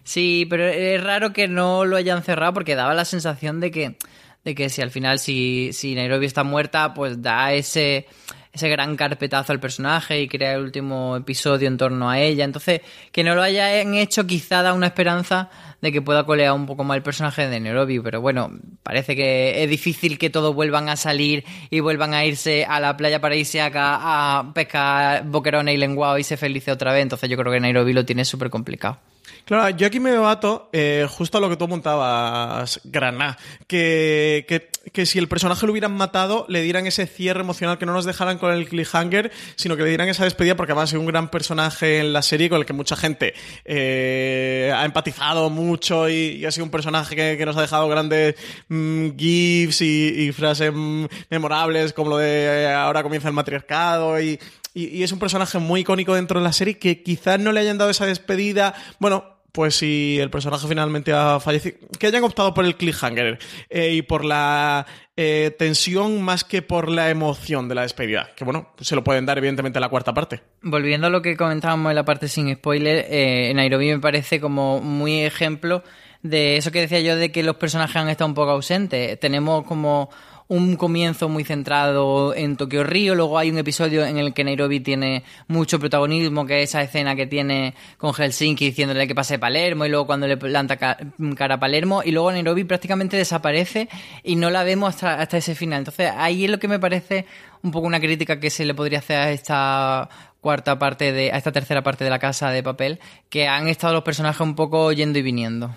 [0.04, 3.98] Sí, pero es raro que no lo hayan cerrado porque daba la sensación de que,
[4.44, 8.08] de que si al final, si, si Nairobi está muerta, pues da ese
[8.52, 12.46] ese gran carpetazo al personaje y crea el último episodio en torno a ella.
[12.46, 12.82] Entonces,
[13.12, 15.50] que no lo hayan hecho quizá da una esperanza
[15.82, 18.52] de que pueda colear un poco más el personaje de Nairobi, pero bueno,
[18.84, 22.98] parece que es difícil que todos vuelvan a salir y vuelvan a irse a la
[22.98, 27.54] playa paradisíaca a pescar boquerones y lenguado y se felice otra vez, entonces yo creo
[27.54, 29.00] que Nairobi lo tiene súper complicado.
[29.46, 35.06] Claro, yo aquí me debato eh, justo a lo que tú apuntabas, Graná, que, que,
[35.06, 38.38] si el personaje lo hubieran matado, le dieran ese cierre emocional, que no nos dejaran
[38.38, 42.00] con el cliffhanger, sino que le dieran esa despedida, porque además es un gran personaje
[42.00, 43.34] en la serie con el que mucha gente
[43.66, 48.36] eh, ha empatizado mucho y, ha sido un personaje que, nos ha dejado grandes
[48.68, 54.40] mm, gifs y, frases mm, memorables, como lo de eh, ahora comienza el matriarcado y,
[54.88, 57.78] y, es un personaje muy icónico dentro de la serie que quizás no le hayan
[57.78, 58.74] dado esa despedida.
[59.00, 63.94] Bueno, pues si el personaje finalmente ha fallecido, que hayan optado por el cliffhanger eh,
[63.94, 64.86] y por la
[65.18, 69.26] eh, tensión más que por la emoción de la despedida, que bueno, se lo pueden
[69.26, 70.42] dar evidentemente en la cuarta parte.
[70.62, 74.82] Volviendo a lo que comentábamos en la parte sin spoiler, eh, Nairobi me parece como
[74.82, 75.84] muy ejemplo
[76.22, 79.20] de eso que decía yo de que los personajes han estado un poco ausentes.
[79.20, 80.10] Tenemos como
[80.50, 84.80] un comienzo muy centrado en Tokio Río, luego hay un episodio en el que Nairobi
[84.80, 89.86] tiene mucho protagonismo, que es esa escena que tiene con Helsinki diciéndole que pase Palermo
[89.86, 93.90] y luego cuando le planta cara a Palermo y luego Nairobi prácticamente desaparece
[94.24, 95.80] y no la vemos hasta, hasta ese final.
[95.80, 97.28] Entonces ahí es lo que me parece
[97.62, 100.10] un poco una crítica que se le podría hacer a esta
[100.42, 103.94] cuarta parte de, a esta tercera parte de la casa de papel, que han estado
[103.94, 105.76] los personajes un poco yendo y viniendo.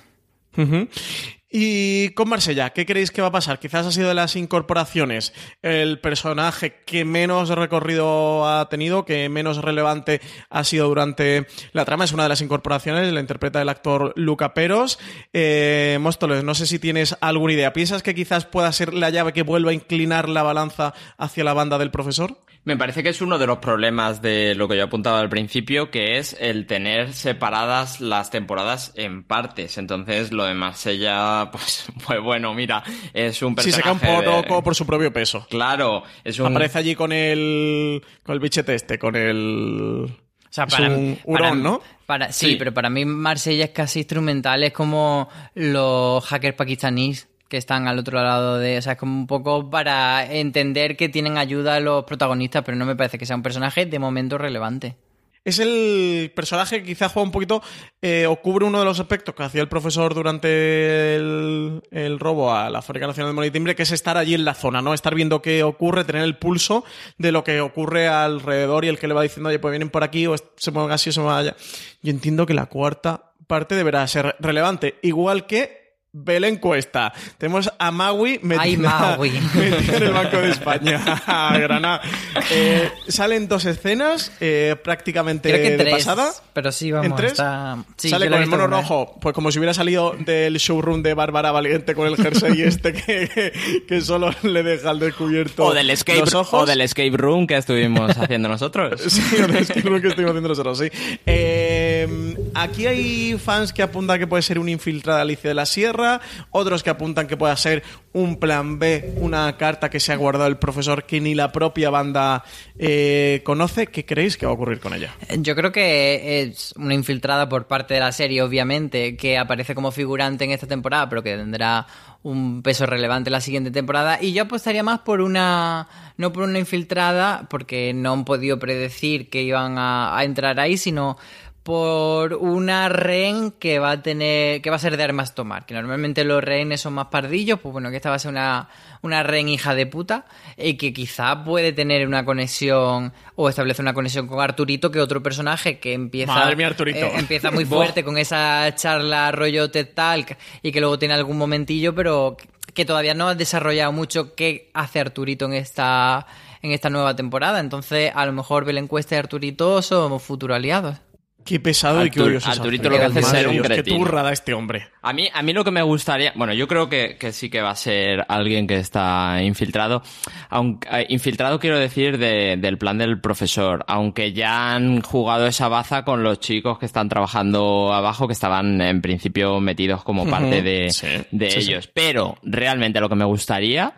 [1.54, 3.58] Y con Marsella, ¿qué creéis que va a pasar?
[3.58, 9.58] Quizás ha sido de las incorporaciones el personaje que menos recorrido ha tenido, que menos
[9.58, 12.04] relevante ha sido durante la trama.
[12.04, 14.98] Es una de las incorporaciones, la interpreta el actor Luca Peros.
[15.34, 17.74] Eh, Móstoles, no sé si tienes alguna idea.
[17.74, 21.52] ¿Piensas que quizás pueda ser la llave que vuelva a inclinar la balanza hacia la
[21.52, 22.38] banda del profesor?
[22.64, 25.90] Me parece que es uno de los problemas de lo que yo apuntaba al principio,
[25.90, 29.78] que es el tener separadas las temporadas en partes.
[29.78, 33.72] Entonces, lo de Marsella, pues, pues bueno, mira, es un personaje...
[33.72, 35.44] Sí, se cae un poco por su propio peso.
[35.50, 36.46] Claro, es un...
[36.46, 38.00] Aparece allí con el...
[38.22, 40.06] con el bichete este, con el...
[40.08, 41.80] O sea, para, un hurón, ¿no?
[42.06, 47.58] Para, sí, pero para mí Marsella es casi instrumental, es como los hackers pakistaníes que
[47.58, 48.78] están al otro lado de.
[48.78, 52.86] O sea, es como un poco para entender que tienen ayuda los protagonistas, pero no
[52.86, 54.96] me parece que sea un personaje de momento relevante.
[55.44, 57.62] es el personaje que quizá juega un poquito
[58.00, 62.70] eh, o cubre uno de los aspectos que hacía el profesor durante el, robo a
[62.70, 64.94] la Fábrica Nacional de Monitimbre, que es estar allí en la zona, ¿no?
[64.94, 66.86] Estar viendo qué ocurre, tener el pulso
[67.18, 70.04] de lo que ocurre alrededor y el que le va diciendo, oye, pues vienen por
[70.04, 71.56] aquí o se mueven así o se mueven allá.
[72.00, 75.81] Yo entiendo que la cuarta parte deberá ser relevante, igual que
[76.14, 77.10] Ve la encuesta.
[77.38, 79.30] Tenemos a Maui Ay, metida, Maui.
[79.54, 81.00] metida en el Banco de España.
[81.58, 82.02] Granada.
[82.50, 86.30] Eh, salen dos escenas eh, prácticamente Creo que de tres, pasada.
[86.52, 87.32] pero sí, vamos, ¿En tres?
[87.32, 91.14] está- sí, Sale con el mono rojo, pues como si hubiera salido del showroom de
[91.14, 95.88] Bárbara Valiente con el jersey este que, que solo le deja al descubierto O del,
[95.88, 96.62] escape, los ojos.
[96.62, 99.00] o del escape room que estuvimos haciendo nosotros.
[99.00, 100.90] Sí, o del escape room que estuvimos haciendo nosotros, sí.
[101.24, 105.64] Eh, aquí hay fans que apuntan que puede ser un infiltrado de Alicia de la
[105.64, 106.01] Sierra,
[106.50, 107.82] otros que apuntan que pueda ser
[108.12, 111.90] un plan B, una carta que se ha guardado el profesor que ni la propia
[111.90, 112.44] banda
[112.78, 113.86] eh, conoce.
[113.86, 115.14] ¿Qué creéis que va a ocurrir con ella?
[115.38, 119.90] Yo creo que es una infiltrada por parte de la serie, obviamente, que aparece como
[119.90, 121.86] figurante en esta temporada, pero que tendrá
[122.22, 124.18] un peso relevante en la siguiente temporada.
[124.20, 125.88] Y yo apostaría más por una.
[126.16, 130.76] No por una infiltrada, porque no han podido predecir que iban a, a entrar ahí,
[130.76, 131.16] sino
[131.62, 135.74] por una rehén que va a tener que va a ser de armas tomar que
[135.74, 138.68] normalmente los rehenes son más pardillos pues bueno que esta va a ser una,
[139.02, 140.24] una rehén hija de puta
[140.56, 145.22] y que quizá puede tener una conexión o establece una conexión con Arturito que otro
[145.22, 147.06] personaje que empieza Madre mía, Arturito.
[147.06, 151.94] eh, empieza muy fuerte con esa charla rollo Talk y que luego tiene algún momentillo
[151.94, 152.36] pero
[152.74, 156.26] que todavía no ha desarrollado mucho qué hace Arturito en esta
[156.62, 157.58] en esta nueva temporada.
[157.60, 160.96] Entonces a lo mejor ve la encuesta de Arturito somos futuros aliados
[161.44, 163.96] Qué pesado y qué odioso Arturito lo que hace es ser un Dios, Qué cretino.
[163.98, 164.88] turra da este hombre.
[165.02, 167.60] A mí, a mí lo que me gustaría, bueno, yo creo que, que sí que
[167.60, 170.02] va a ser alguien que está infiltrado.
[170.50, 175.68] Aunque, eh, infiltrado quiero decir de- del plan del profesor, aunque ya han jugado esa
[175.68, 180.62] baza con los chicos que están trabajando abajo, que estaban en principio metidos como parte
[180.62, 181.70] de, Sí, de sí, sí.
[181.72, 181.88] ellos.
[181.92, 183.94] Pero realmente lo que me gustaría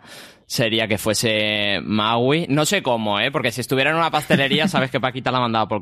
[0.47, 2.45] sería que fuese Maui.
[2.49, 3.31] No sé cómo, ¿eh?
[3.31, 5.81] Porque si estuviera en una pastelería, sabes que Paquita la mandaba por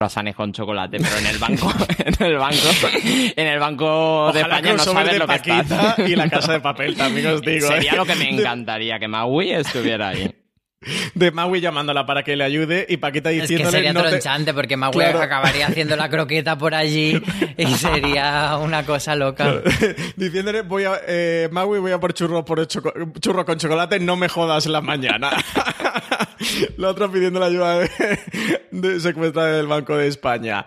[0.00, 2.68] Croissants con chocolate, pero en el banco, en el banco,
[3.04, 6.08] en el banco de Ojalá España no sabes lo que Paquita estás.
[6.08, 7.68] y la casa de papel, también os digo.
[7.68, 7.96] Sería ¿eh?
[7.96, 10.39] lo que me encantaría, que Maui estuviera ahí.
[11.14, 13.70] De Maui llamándola para que le ayude y Paquita Es que diciéndole...
[13.70, 15.20] sería no te- tronchante porque Maui Claro.
[15.20, 17.20] acabaría haciendo la croqueta por allí
[17.58, 19.60] y sería una cosa loca.
[20.16, 24.30] Diciéndole, voy a, eh, Maui, voy a por churro, por churro con chocolate, no me
[24.30, 25.30] jodas en la mañana.
[26.78, 27.90] la otra pidiendo la ayuda de,
[28.70, 30.64] de del Banco de España.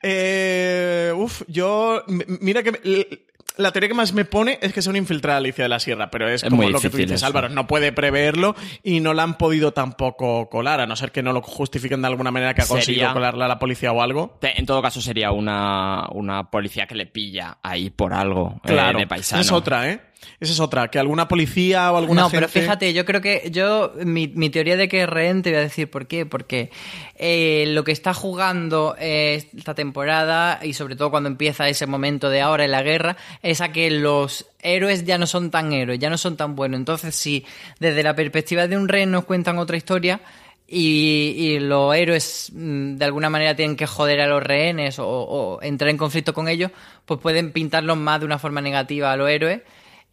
[0.00, 3.26] Eh, uf, yo, mira que...
[3.56, 6.10] la teoría que más me pone es que sea una infiltrada Alicia de la Sierra,
[6.10, 7.26] pero es, Es como lo que tú dices, eso.
[7.26, 11.22] Álvaro, no puede preverlo y no la han podido tampoco colar, a no ser que
[11.22, 14.02] no lo justifiquen de alguna manera que ha conseguido Sería- colarla a la policía o
[14.02, 14.38] algo.
[14.42, 18.98] En todo caso sería una, una policía que le pilla ahí por algo eh, Claro,
[18.98, 19.40] de paisano.
[19.42, 20.00] es otra, ¿eh?
[20.38, 22.46] Esa es otra, que alguna policía o alguna No, gente...
[22.48, 25.58] pero fíjate, yo creo que yo, mi, mi teoría de que es rehén, te voy
[25.58, 26.26] a decir por qué.
[26.26, 26.70] Porque
[27.16, 32.28] eh, lo que está jugando eh, esta temporada, y sobre todo cuando empieza ese momento
[32.28, 35.98] de ahora en la guerra, es a que los héroes ya no son tan héroes,
[35.98, 36.78] ya no son tan buenos.
[36.78, 37.44] Entonces, si
[37.78, 40.20] desde la perspectiva de un rehén nos cuentan otra historia,
[40.68, 45.06] y, y los héroes mm, de alguna manera tienen que joder a los rehenes o,
[45.06, 46.72] o entrar en conflicto con ellos,
[47.04, 49.60] pues pueden pintarlos más de una forma negativa a los héroes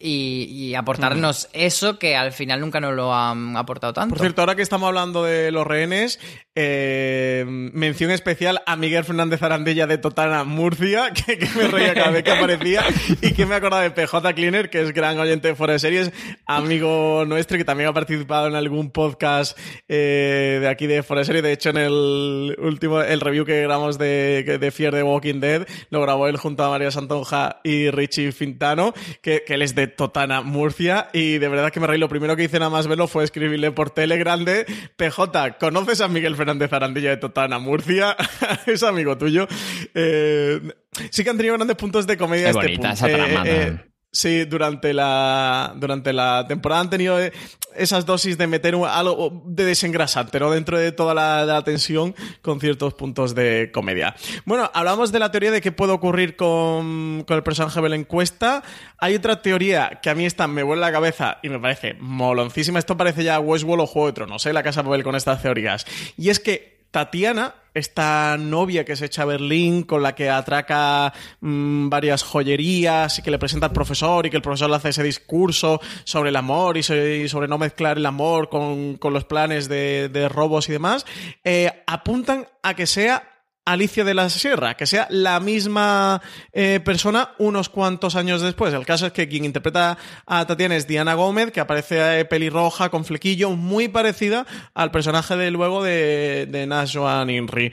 [0.06, 4.10] y, y aportarnos eso que al final nunca nos lo han aportado tanto.
[4.10, 6.20] Por cierto, ahora que estamos hablando de los rehenes,
[6.56, 12.12] eh, mención especial a Miguel Fernández Arandella de Totana Murcia, que, que me reía cada
[12.12, 12.84] vez que aparecía,
[13.22, 16.12] y que me acordaba de PJ Cleaner, que es gran oyente de Fuera de Series,
[16.46, 21.26] amigo nuestro, que también ha participado en algún podcast eh, de aquí de Fuera de
[21.26, 21.44] Series.
[21.44, 25.66] De hecho, en el último, el review que grabamos de, de Fear the Walking Dead,
[25.92, 29.93] lo grabó él junto a María Santonja y Richie Fintano, que, que él es de
[29.96, 32.00] Totana Murcia, y de verdad que me reí.
[32.00, 34.66] Lo primero que hice nada más verlo fue escribirle por Telegram de
[34.96, 38.16] PJ, ¿conoces a Miguel Fernández Arandilla de Totana Murcia?
[38.66, 39.48] es amigo tuyo.
[39.94, 40.62] Eh,
[41.10, 43.84] sí que han tenido grandes puntos de comedia Qué este bonita.
[44.16, 47.34] Sí, durante la, durante la temporada han tenido eh,
[47.76, 50.52] esas dosis de meter un- algo de desengrasante, ¿no?
[50.52, 54.16] Dentro de toda la, la tensión con ciertos puntos de comedia.
[54.46, 57.96] Bueno, hablamos de la teoría de qué puede ocurrir con, con el personaje de la
[57.96, 58.62] encuesta.
[59.00, 62.78] Hay otra teoría que a mí esta me vuelve la cabeza y me parece moloncísima.
[62.78, 64.54] Esto parece ya Westworld o Juego de Tronos, ¿eh?
[64.54, 65.88] La Casa Papel con estas teorías.
[66.18, 71.12] Y es que Tatiana, esta novia que se echa a Berlín, con la que atraca
[71.42, 74.90] mm, varias joyerías y que le presenta al profesor y que el profesor le hace
[74.90, 79.12] ese discurso sobre el amor y, so- y sobre no mezclar el amor con, con
[79.12, 81.08] los planes de, de robos y demás,
[81.44, 83.28] eh, apuntan a que sea
[83.66, 88.74] Alicia de la Sierra, que sea la misma eh, persona unos cuantos años después.
[88.74, 92.90] El caso es que quien interpreta a Tatiana es Diana Gómez, que aparece eh, pelirroja,
[92.90, 97.72] con flequillo, muy parecida al personaje de luego de, de Nash Joan Inri.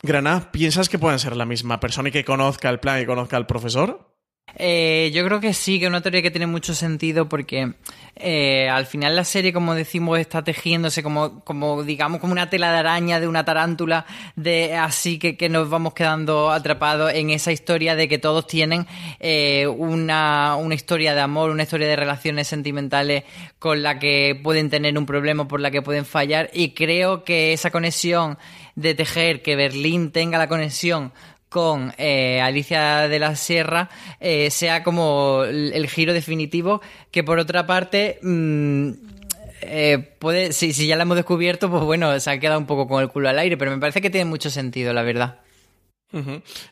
[0.00, 3.36] Granada, ¿piensas que pueden ser la misma persona y que conozca el plan y conozca
[3.36, 4.17] al profesor?
[4.56, 7.74] Eh, yo creo que sí, que es una teoría que tiene mucho sentido porque
[8.16, 12.72] eh, al final la serie, como decimos, está tejiéndose como, como digamos, como una tela
[12.72, 17.52] de araña de una tarántula, de así que, que nos vamos quedando atrapados en esa
[17.52, 18.86] historia de que todos tienen
[19.20, 23.24] eh, una, una historia de amor, una historia de relaciones sentimentales
[23.58, 27.52] con la que pueden tener un problema, por la que pueden fallar, y creo que
[27.52, 28.38] esa conexión
[28.74, 31.12] de tejer, que Berlín tenga la conexión
[31.48, 33.88] con eh, Alicia de la Sierra
[34.20, 36.80] eh, sea como el, giro definitivo
[37.10, 38.90] que por otra parte mm,
[39.62, 42.86] eh, puede si, si ya la hemos descubierto pues bueno se ha quedado un poco
[42.86, 45.40] con el culo al aire pero me parece que tiene mucho sentido la verdad.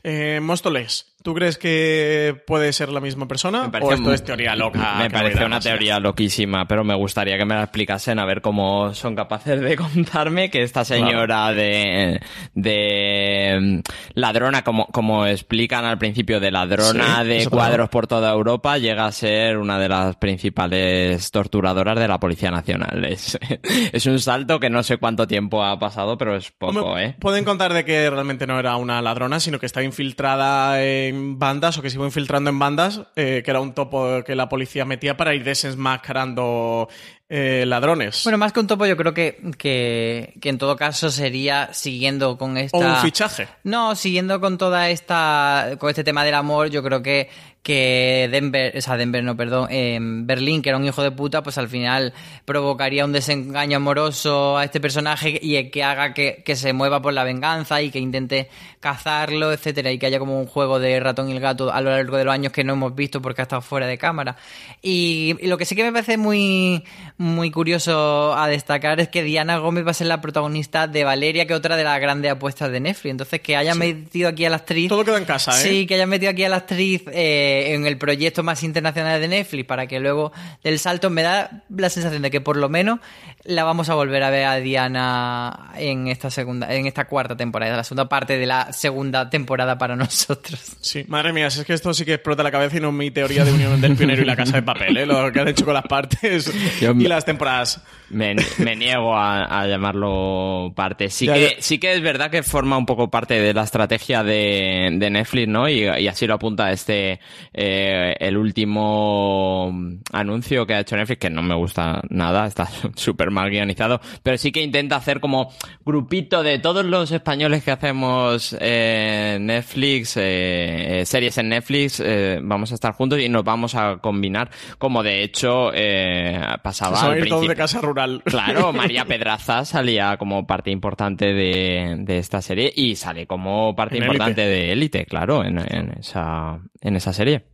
[0.03, 3.69] Eh, Móstoles, ¿tú crees que puede ser la misma persona?
[3.69, 4.95] parece ¿O esto es teoría loca?
[5.01, 8.95] Me parece una teoría loquísima, pero me gustaría que me la explicasen a ver cómo
[8.95, 12.21] son capaces de contarme que esta señora de,
[12.55, 13.81] de mm,
[14.15, 19.07] ladrona, como, como explican al principio, de ladrona Sí, de cuadros por toda Europa, llega
[19.07, 23.05] a ser una de las principales torturadoras de la Policía Nacional.
[23.05, 23.37] Es,
[23.93, 27.17] es un salto que no sé cuánto tiempo ha pasado, pero es poco, Hombre, ¿eh?
[27.19, 31.79] Pueden contar de que realmente no era una ladrona, sino que estaba infiltrada en bandas
[31.79, 34.85] o que se iba infiltrando en bandas, eh, que era un topo que la policía
[34.85, 36.89] metía para ir desenmascarando
[37.29, 38.23] eh, ladrones.
[38.25, 42.39] bueno más que un topo yo creo que, que, que en todo caso sería siguiendo
[42.39, 43.49] con esta o un fichaje.
[43.65, 47.29] No, siguiendo con toda esta, con este tema del amor, yo creo que,
[47.67, 51.43] que Denver, o sea, Denver no, perdón, eh, Berlín, que era un hijo de puta,
[51.43, 52.15] pues al final
[52.45, 57.13] provocaría un desengaño amoroso a este personaje y que haga que, que se mueva por
[57.13, 58.49] la venganza y que intente
[58.79, 61.91] cazarlo, etcétera, y que haya como un juego de ratón y el gato a lo
[61.91, 64.37] largo de los años que no hemos visto porque ha estado fuera de cámara.
[64.81, 66.85] Y, y lo que sí que me parece muy,
[67.19, 71.49] muy curioso a destacar es que Diana Gómez va a ser la protagonista de Valeria,
[71.49, 73.11] que es otra de las grandes apuestas de Netflix.
[73.11, 74.89] Entonces, que hayan metido aquí a la actriz.
[74.89, 75.69] Todo queda en casa, ¿eh?
[75.69, 79.29] Sí, que hayan metido aquí a la actriz eh, en el proyecto más internacional de
[79.29, 80.33] Netflix para que luego
[80.63, 83.01] del salto me da la sensación de que por lo menos
[83.45, 87.77] la vamos a volver a ver a Diana en esta segunda, en esta cuarta temporada,
[87.77, 90.61] la segunda parte de la segunda temporada para nosotros.
[90.81, 93.11] Sí, madre mía, si es que esto sí que explota la cabeza y no mi
[93.11, 95.07] teoría de unión del pionero y la casa de papel, ¿eh?
[95.07, 97.83] lo que han hecho con las partes Yo y me- las temporadas.
[98.09, 101.11] Me, me niego a, a llamarlo parte.
[101.11, 101.63] Sí Ya, que, ya.
[101.63, 105.49] sí que es verdad que forma un poco parte de la estrategia de, de Netflix,
[105.49, 105.69] ¿no?
[105.69, 107.19] Y, y así lo apunta este,
[107.53, 109.73] eh, el último
[110.13, 114.37] anuncio que ha hecho Netflix, que no me gusta nada, está súper mal guionizado, pero
[114.39, 115.51] sí que intenta hacer como
[115.85, 122.39] grupito de todos los españoles que hacemos eh, Netflix, eh, eh, series en Netflix, eh,
[122.43, 127.27] vamos a estar juntos y nos vamos a combinar, como de hecho eh, pasaba al
[127.27, 127.57] todos de principio.
[127.57, 128.23] casa rural.
[128.25, 133.97] Claro, María Pedraza salía como parte importante de, de esta serie y sale como parte
[133.97, 134.57] En importante Élite.
[134.67, 137.47] de Élite, claro, en, en esa, en esa serie.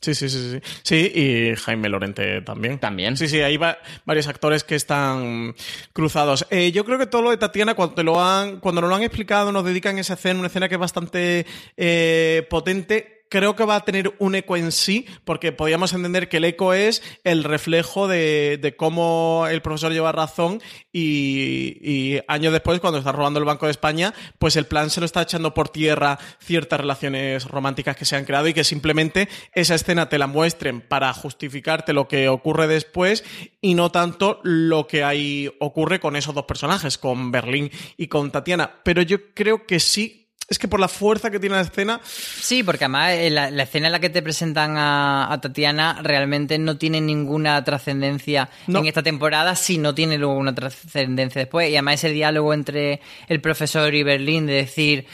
[0.00, 0.60] Sí, sí, sí, sí.
[0.82, 2.80] Sí, y Jaime Lorente también.
[2.80, 3.16] También.
[3.16, 5.54] Sí, sí, hay va- varios actores que están
[5.92, 6.44] cruzados.
[6.50, 8.96] Eh, yo creo que todo lo de Tatiana, cuando, te lo han, cuando nos lo
[8.96, 11.46] han explicado, nos dedican esa escena, una escena que es bastante
[11.76, 13.21] eh, potente.
[13.32, 16.74] Creo que va a tener un eco en sí, porque podríamos entender que el eco
[16.74, 20.60] es el reflejo de, cómo el profesor lleva razón
[20.92, 25.06] y, años después, cuando está robando el Banco de España, pues el plan se lo
[25.06, 29.76] está echando por tierra ciertas relaciones románticas que se han creado y que simplemente esa
[29.76, 33.24] escena te la muestren para justificarte lo que ocurre después
[33.62, 38.30] y no tanto lo que ahí ocurre con esos dos personajes, con Berlín y con
[38.30, 38.82] Tatiana.
[38.84, 40.21] Pero yo creo que sí
[40.52, 42.00] es que por la fuerza que tiene la escena.
[42.04, 46.76] Sí, porque además eh, la, escena en la que te presentan a, Tatiana realmente no
[46.76, 51.70] tiene ninguna trascendencia en esta temporada, si no tiene luego una trascendencia después.
[51.70, 55.06] Y además ese diálogo entre el profesor y Berlín de decir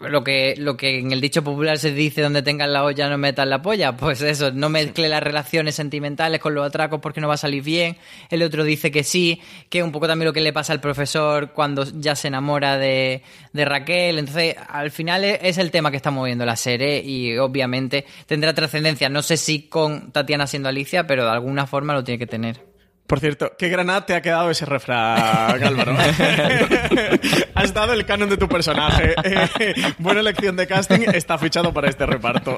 [0.00, 3.18] lo que, lo que en el dicho popular se dice donde tengas la olla no
[3.18, 7.28] metas la polla, pues eso, no mezcle las relaciones sentimentales con los atracos porque no
[7.28, 7.96] va a salir bien.
[8.30, 10.80] El otro dice que sí, que es un poco también lo que le pasa al
[10.80, 13.22] profesor cuando ya se enamora de,
[13.52, 14.18] de Raquel.
[14.18, 19.08] Entonces, al final es el tema que está moviendo la serie y obviamente tendrá trascendencia.
[19.08, 22.77] No sé si con Tatiana siendo Alicia, pero de alguna forma lo tiene que tener.
[23.08, 25.96] Por cierto, qué granada te ha quedado ese refrán, Álvaro.
[27.54, 29.14] Has dado el canon de tu personaje.
[29.98, 32.54] buena elección de casting, está fichado para este reparto.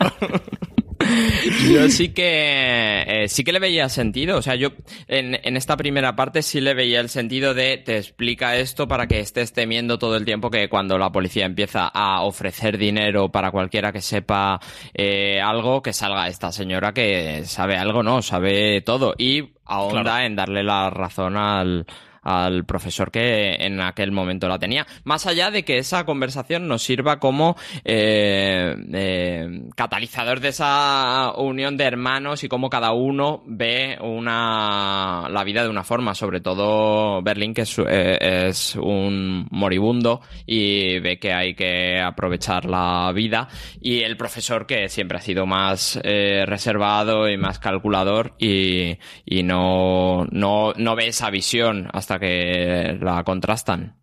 [1.72, 4.38] Yo sí que eh, sí que le veía sentido.
[4.38, 4.70] O sea, yo
[5.08, 9.06] en, en, esta primera parte sí le veía el sentido de te explica esto para
[9.06, 13.50] que estés temiendo todo el tiempo que cuando la policía empieza a ofrecer dinero para
[13.50, 14.60] cualquiera que sepa
[14.94, 19.14] eh, algo, que salga esta señora que sabe algo, no, sabe todo.
[19.18, 21.86] Y ahonda en darle la razón al,
[22.22, 24.86] al profesor que en aquel momento la tenía.
[25.04, 31.76] Más allá de que esa conversación nos sirva como eh, eh, catalizador de esa unión
[31.76, 37.22] de hermanos y cómo cada uno ve una, la vida de una forma, sobre todo
[37.22, 43.48] Berlín, que es, eh, es un moribundo y ve que hay que aprovechar la vida,
[43.80, 50.26] y el profesor que siempre ha sido más reservado y más calculador y, y no,
[50.30, 54.00] no, no ve esa visión hasta que la contrastan.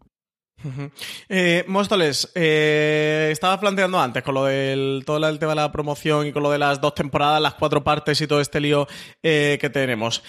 [1.30, 6.28] Eh, Móstoles, eh, estaba planteando antes con lo del todo el tema de la promoción
[6.28, 8.88] y con lo de las dos temporadas, las cuatro partes y todo este lío
[9.22, 10.24] eh, que tenemos.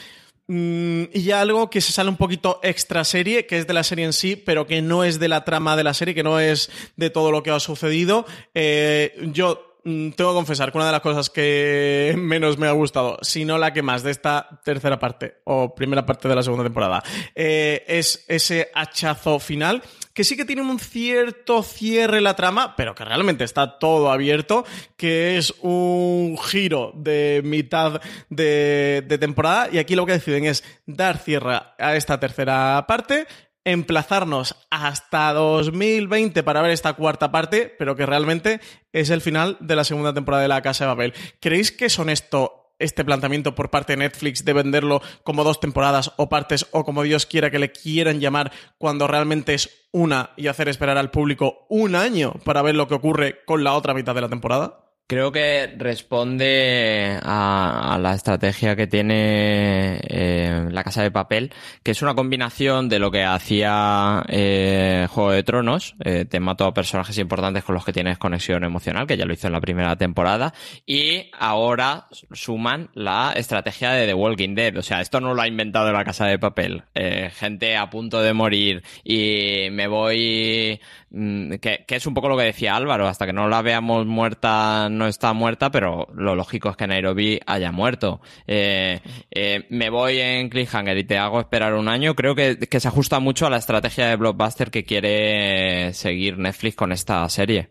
[0.47, 4.05] Mm, y algo que se sale un poquito extra serie, que es de la serie
[4.05, 6.71] en sí, pero que no es de la trama de la serie, que no es
[6.97, 8.27] de todo lo que ha sucedido.
[8.55, 9.68] yo Mm,
[10.17, 13.59] tengo que confesar que una de las cosas que menos me ha gustado, si no
[13.59, 17.03] la que más de esta tercera parte o primera parte de la segunda temporada,
[17.35, 19.83] eh, es ese hachazo final
[20.13, 24.65] que sí que tiene un cierto cierre la trama, pero que realmente está todo abierto,
[24.97, 30.65] que es un giro de mitad de, de temporada y aquí lo que deciden es
[30.87, 33.29] dar cierre a esta tercera parte
[33.65, 38.61] emplazarnos hasta 2020 para ver esta cuarta parte, pero que realmente
[38.93, 41.15] es el final de la segunda temporada de La Casa de Babel.
[41.41, 46.13] ¿Creéis que es honesto este planteamiento por parte de Netflix de venderlo como dos temporadas
[46.17, 50.47] o partes o como Dios quiera que le quieran llamar cuando realmente es una y
[50.47, 54.15] hacer esperar al público un año para ver lo que ocurre con la otra mitad
[54.15, 54.85] de la temporada?
[55.09, 60.48] Creo que responde a, la estrategia que tiene eh,
[60.79, 61.53] la Casa de Papel,
[61.83, 66.65] que es una combinación de lo que hacía eh, Juego de Tronos, eh, te mato
[66.65, 69.61] a personajes importantes con los que tienes conexión emocional, que ya lo hizo en la
[69.61, 70.55] primera temporada,
[70.87, 74.77] y ahora suman la estrategia de The Walking Dead.
[74.77, 76.85] O sea, esto no lo ha inventado la Casa de Papel.
[76.95, 80.81] Eh, gente a punto de morir y me voy...
[81.11, 84.89] Mm, que, es un poco lo que decía Álvaro, hasta que no la veamos muerta
[84.91, 88.21] no está muerta, pero lo lógico es que Nairobi haya muerto.
[88.47, 92.15] Eh, eh, me voy en Cliffhanger y te hago esperar un año.
[92.15, 96.77] Creo que, que se ajusta mucho a la estrategia de Blockbuster que quiere seguir Netflix
[96.77, 97.71] con esta serie.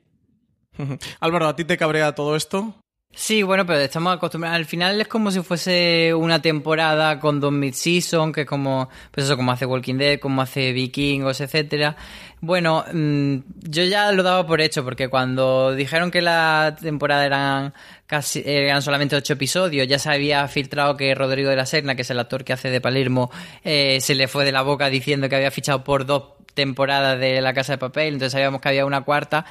[1.19, 2.75] Álvaro, ¿a ti te cabrea todo esto?
[3.13, 4.57] Sí, bueno, pero estamos acostumbrados.
[4.57, 9.35] Al final es como si fuese una temporada con dos mid-season, que como, pues eso,
[9.35, 11.95] como hace Walking Dead, como hace Vikingos, etcétera.
[12.41, 17.73] Bueno, mm, yo ya lo daba por hecho, porque cuando dijeron que la temporada eran
[18.05, 22.03] casi, eran solamente ocho episodios, ya se había filtrado que Rodrigo de la Serna, que
[22.03, 23.31] es el actor que hace de Palermo,
[23.63, 27.39] eh, se le fue de la boca diciendo que había fichado por dos temporadas de
[27.39, 29.45] La Casa de Papel, entonces sabíamos que había una cuarta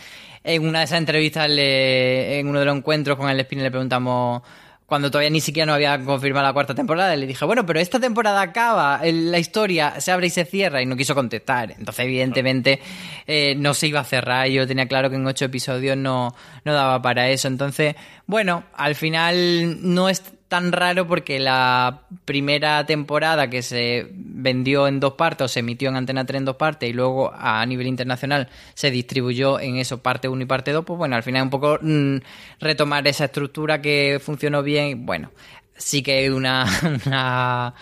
[0.44, 4.42] en una de esas entrevistas, en uno de los encuentros con el Spinner, le preguntamos
[4.86, 7.98] cuando todavía ni siquiera no había confirmado la cuarta temporada, le dije, bueno, pero esta
[7.98, 11.72] temporada acaba, la historia se abre y se cierra, y no quiso contestar.
[11.72, 12.80] Entonces, evidentemente,
[13.26, 16.34] eh, no se iba a cerrar, yo tenía claro que en ocho episodios no,
[16.64, 17.48] no daba para eso.
[17.48, 17.96] Entonces,
[18.26, 25.00] bueno, al final no es tan raro porque la primera temporada que se vendió en
[25.00, 27.86] dos partes o se emitió en Antena 3 en dos partes y luego a nivel
[27.86, 31.50] internacional se distribuyó en eso parte 1 y parte 2, pues bueno, al final un
[31.50, 32.16] poco mm,
[32.60, 35.04] retomar esa estructura que funcionó bien.
[35.04, 35.30] Bueno,
[35.76, 36.66] sí que una,
[37.06, 37.74] una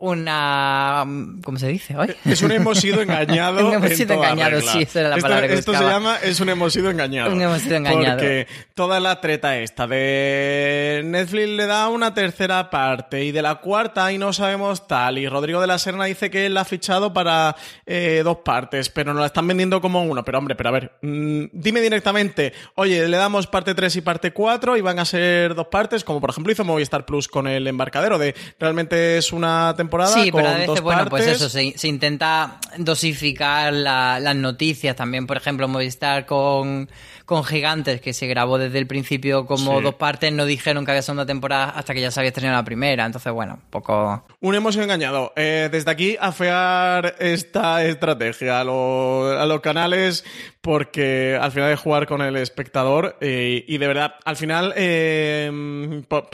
[0.00, 1.04] una
[1.44, 2.14] ¿cómo se dice hoy?
[2.24, 3.66] Es un hemos sido engañado.
[3.68, 6.40] un hemos sido engañado, sí, esa era la esto, palabra que Esto se llama es
[6.40, 7.32] un hemos sido engañado.
[7.32, 8.18] Un hemos sido engañado.
[8.18, 13.56] Porque toda la treta esta de Netflix le da una tercera parte y de la
[13.56, 16.64] cuarta y no sabemos tal y Rodrigo de la Serna dice que él la ha
[16.64, 17.56] fichado para
[17.86, 20.24] eh, dos partes, pero nos la están vendiendo como uno.
[20.24, 24.32] Pero hombre, pero a ver, mm, dime directamente, oye, le damos parte 3 y parte
[24.32, 27.66] 4 y van a ser dos partes, como por ejemplo hizo Movistar Plus con el
[27.66, 31.48] embarcadero de realmente es una temporada Sí, con pero a veces, dos bueno, pues eso,
[31.48, 34.94] se, se intenta dosificar la- las noticias.
[34.96, 36.88] También, por ejemplo, Movistar con,
[37.24, 39.84] con Gigantes, que se grabó desde el principio como Sí.
[39.84, 42.64] dos partes, no dijeron que había segunda temporada hasta que ya se había estrenado la
[42.64, 43.04] primera.
[43.06, 44.24] Entonces, bueno, un poco...
[44.40, 45.32] Un hemos engañado.
[45.36, 50.24] Eh, desde aquí, afear esta estrategia a, lo- a los canales
[50.60, 56.02] porque al final de jugar con el espectador eh, y de verdad, al final, eh,
[56.08, 56.28] por,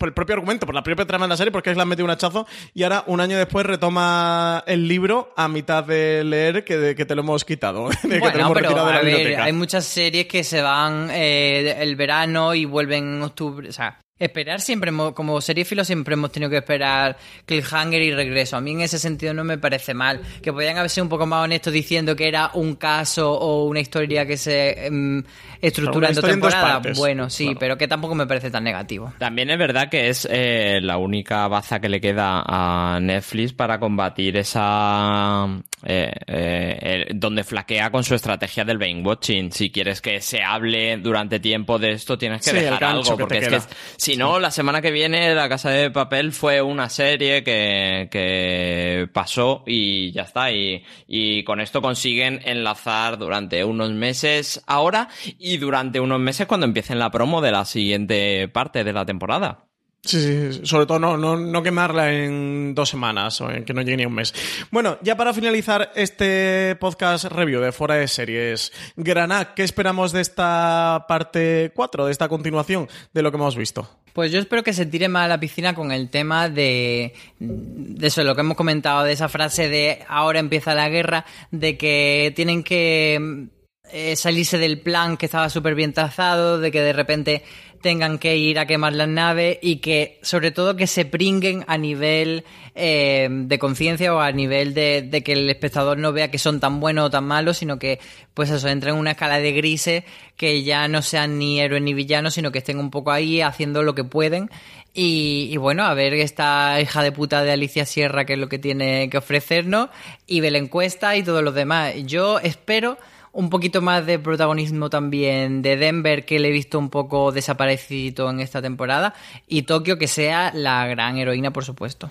[0.00, 1.88] por el propio argumento, por la propia trama de la serie, porque es la han
[1.90, 6.64] metido un hachazo y ahora, un año después, retoma el libro a mitad de leer
[6.64, 8.92] que, de- que te lo hemos quitado, de que te lo Bueno, hemos retirado de
[8.94, 9.44] la ver, biblioteca.
[9.44, 13.68] hay muchas series que se van eh, el verano y vuelven en octubre.
[13.68, 17.16] O sea, esperar siempre, como seriéfilo siempre hemos tenido que esperar
[17.46, 18.56] cliffhanger y regreso.
[18.56, 20.20] A mí en ese sentido no me parece mal.
[20.42, 23.80] Que podían haber sido un poco más honestos diciendo que era un caso o una
[23.80, 25.22] historia que se em,
[25.60, 26.98] estructura en dos temporadas.
[26.98, 29.12] bueno, sí, pero que tampoco me parece tan negativo.
[29.18, 33.80] También es verdad que es eh, la única baza que le queda a Netflix para
[33.80, 35.46] combatir esa...
[35.84, 39.50] eh, eh, donde flaquea con su estrategia del binge watching.
[39.52, 43.02] Si quieres que se hable durante tiempo de esto, tienes que Sí, dejar algo.
[43.16, 43.58] que Porque es queda.
[43.60, 43.74] que
[44.10, 49.08] si no, la semana que viene La Casa de Papel fue una serie que, que
[49.12, 50.50] pasó y ya está.
[50.50, 55.08] Y, y con esto consiguen enlazar durante unos meses ahora
[55.38, 59.69] y durante unos meses cuando empiecen la promo de la siguiente parte de la temporada.
[60.02, 63.82] Sí, sí, sobre todo no, no, no quemarla en dos semanas o en que no
[63.82, 64.32] llegue ni un mes.
[64.70, 70.22] Bueno, ya para finalizar este podcast review de Fuera de Series, Granat, ¿qué esperamos de
[70.22, 73.90] esta parte 4, de esta continuación de lo que hemos visto?
[74.14, 78.06] Pues yo espero que se tire más a la piscina con el tema de, de
[78.06, 82.32] eso, lo que hemos comentado, de esa frase de ahora empieza la guerra, de que
[82.34, 83.50] tienen que
[83.92, 87.42] eh, salirse del plan que estaba súper bien trazado, de que de repente
[87.80, 91.78] tengan que ir a quemar las naves y que sobre todo que se pringuen a
[91.78, 92.44] nivel
[92.74, 96.80] eh, de conciencia o a nivel de, que el espectador no vea que son tan
[96.80, 97.98] buenos o tan malos, sino que
[98.34, 100.04] pues eso, entren en una escala de grises
[100.36, 103.82] que ya no sean ni héroes ni villanos, sino que estén un poco ahí haciendo
[103.82, 104.50] lo que pueden.
[104.92, 108.48] Y, y bueno, a ver esta hija de puta de Alicia Sierra, que es lo
[108.48, 109.88] que tiene que ofrecernos,
[110.26, 111.94] y ve la encuesta y todos los demás.
[112.04, 112.98] Yo espero
[113.32, 118.30] un poquito más de protagonismo también de Denver, que le he visto un poco desaparecido
[118.30, 119.14] en esta temporada,
[119.46, 122.10] y Tokio, que sea la gran heroína, por supuesto.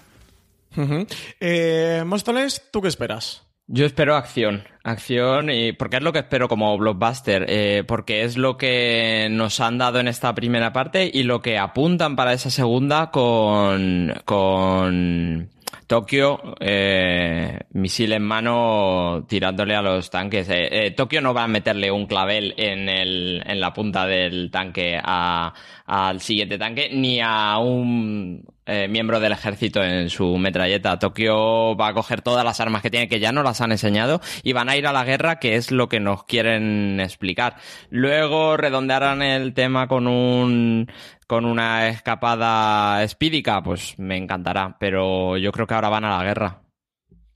[1.39, 3.43] Eh, Móstoles, ¿tú qué esperas?
[3.71, 8.35] Yo espero acción, acción, y porque es lo que espero como blockbuster, eh, porque es
[8.35, 12.49] lo que nos han dado en esta primera parte y lo que apuntan para esa
[12.49, 15.51] segunda con, con
[15.87, 20.47] Tokio, eh, misil en mano tirándole a los tanques.
[20.49, 24.51] Eh, eh, Tokio no va a meterle un clavel en, el, en la punta del
[24.51, 25.53] tanque a-
[25.85, 30.99] al siguiente tanque, ni a un eh, miembro del ejército en su metralleta.
[30.99, 34.21] Tokio va a coger todas las armas que tiene, que ya no las han enseñado,
[34.43, 37.55] y van a ir a la guerra, que es lo que nos quieren explicar.
[37.89, 40.91] Luego redondearán el tema con un
[41.29, 46.23] con una escapada espídica, pues me encantará, pero yo creo que ahora van a la
[46.23, 46.61] guerra.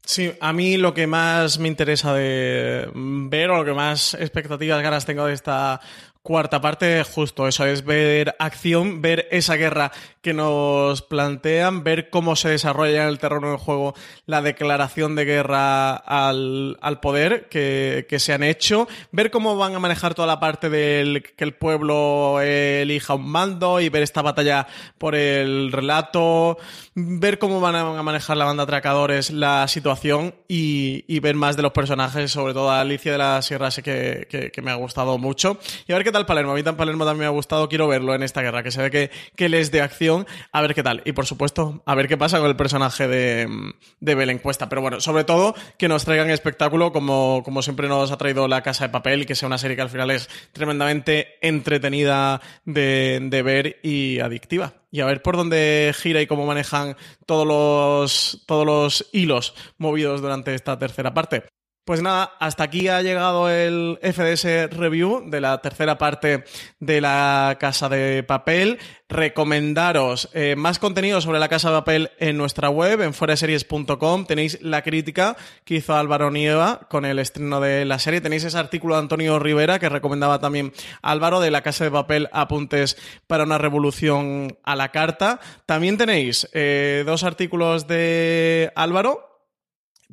[0.03, 4.81] Sí, a mí lo que más me interesa de ver o lo que más expectativas
[4.81, 5.79] ganas tengo de esta
[6.23, 9.91] cuarta parte, justo eso, es ver acción, ver esa guerra
[10.21, 13.93] que nos plantean, ver cómo se desarrolla en el terreno del juego
[14.25, 19.75] la declaración de guerra al, al poder que, que se han hecho, ver cómo van
[19.75, 24.21] a manejar toda la parte del que el pueblo elija un mando y ver esta
[24.21, 24.65] batalla
[24.97, 26.57] por el relato,
[26.95, 31.63] ver cómo van a manejar la banda atracadores la situación y, y ver más de
[31.63, 35.59] los personajes, sobre todo Alicia de la Sierra, que, que- que me ha gustado mucho.
[35.85, 36.53] Y a ver qué tal Palermo.
[36.53, 37.67] A mí tan Palermo también me ha gustado.
[37.67, 40.25] Quiero verlo en esta guerra, que se ve que, que él es de acción.
[40.53, 41.01] A ver qué tal.
[41.03, 44.69] Y por supuesto, a ver qué pasa con el personaje de, de Belén Cuesta.
[44.69, 48.63] Pero bueno, sobre todo que nos traigan espectáculo como, como siempre nos ha traído La
[48.63, 53.19] Casa de Papel y que sea una serie que al final es tremendamente entretenida de,
[53.21, 56.95] de ver y adictiva y a ver por dónde gira y cómo manejan
[57.25, 61.45] todos los, todos los hilos movidos durante esta tercera parte.
[61.85, 66.45] Pues nada, hasta aquí ha llegado el FDS Review de la tercera parte
[66.79, 68.79] de la Casa de Papel.
[69.09, 74.25] Recomendaros eh, más contenido sobre la Casa de Papel en nuestra web, en foreseries.com.
[74.25, 75.35] Tenéis la crítica
[75.65, 78.21] que hizo Álvaro Nieva con el estreno de la serie.
[78.21, 82.29] Tenéis ese artículo de Antonio Rivera que recomendaba también Álvaro de la Casa de Papel
[82.31, 82.95] Apuntes
[83.27, 85.41] para una revolución a la carta.
[85.65, 89.32] También tenéis eh, dos artículos de Álvaro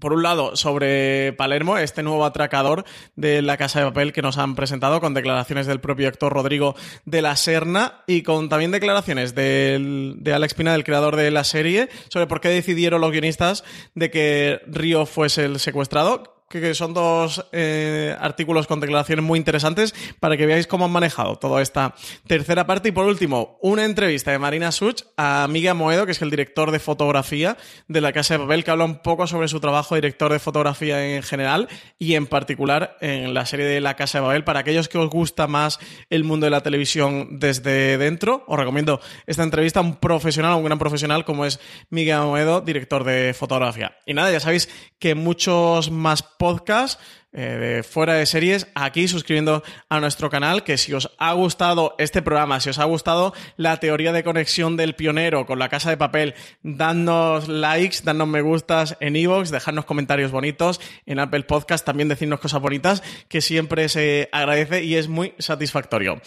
[0.01, 2.85] por un lado, sobre Palermo, este nuevo atracador
[3.16, 6.74] de la Casa de Papel que nos han presentado con declaraciones del propio actor Rodrigo
[7.05, 11.89] de la Serna y con también declaraciones de Alex Pina, del creador de la serie,
[12.09, 13.64] sobre por qué decidieron los guionistas
[13.94, 19.94] de que Río fuese el secuestrado que son dos eh, artículos con declaraciones muy interesantes
[20.18, 21.94] para que veáis cómo han manejado toda esta
[22.27, 22.89] tercera parte.
[22.89, 26.72] Y por último, una entrevista de Marina Such a Miguel Moedo, que es el director
[26.72, 27.56] de fotografía
[27.86, 30.40] de la Casa de Papel, que habla un poco sobre su trabajo de director de
[30.40, 31.68] fotografía en general
[31.98, 34.43] y en particular en la serie de la Casa de Babel.
[34.43, 35.78] Para aquellos que os gusta más
[36.09, 40.56] el mundo de la televisión desde dentro, os recomiendo esta entrevista a un profesional, a
[40.56, 41.60] un gran profesional como es
[41.90, 43.97] Miguel Moedo, director de fotografía.
[44.05, 44.68] Y nada, ya sabéis
[44.98, 46.97] que muchos más podcast
[47.32, 51.94] eh, de fuera de series aquí suscribiendo a nuestro canal que si os ha gustado
[51.98, 55.90] este programa si os ha gustado la teoría de conexión del pionero con la casa
[55.90, 61.85] de papel dadnos likes dadnos me gustas en iVoox dejadnos comentarios bonitos en Apple Podcast
[61.85, 66.20] también decirnos cosas bonitas que siempre se agradece y es muy satisfactorio.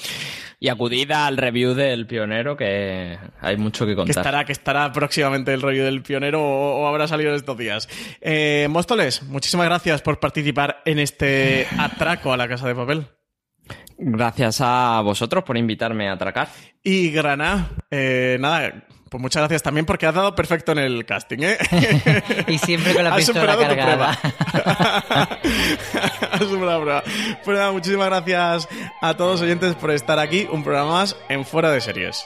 [0.59, 4.13] Y acudid al review del pionero que hay mucho que contar.
[4.13, 7.89] Que estará, que estará próximamente el review del pionero o, habrá salido estos días.
[8.21, 13.07] Eh, Móstoles muchísimas gracias por participar en este atraco a la casa de papel.
[13.97, 16.49] Gracias a vosotros por invitarme a atracar.
[16.83, 21.37] Y Granada, eh, nada, pues muchas gracias también porque has dado perfecto en el casting,
[21.41, 21.57] ¿eh?
[22.47, 24.09] y siempre con la pistola cargada.
[26.31, 27.03] has superado prueba.
[27.45, 28.67] Pues nada, muchísimas gracias
[29.01, 30.47] a todos los oyentes por estar aquí.
[30.51, 32.25] Un programa más en Fuera de Series.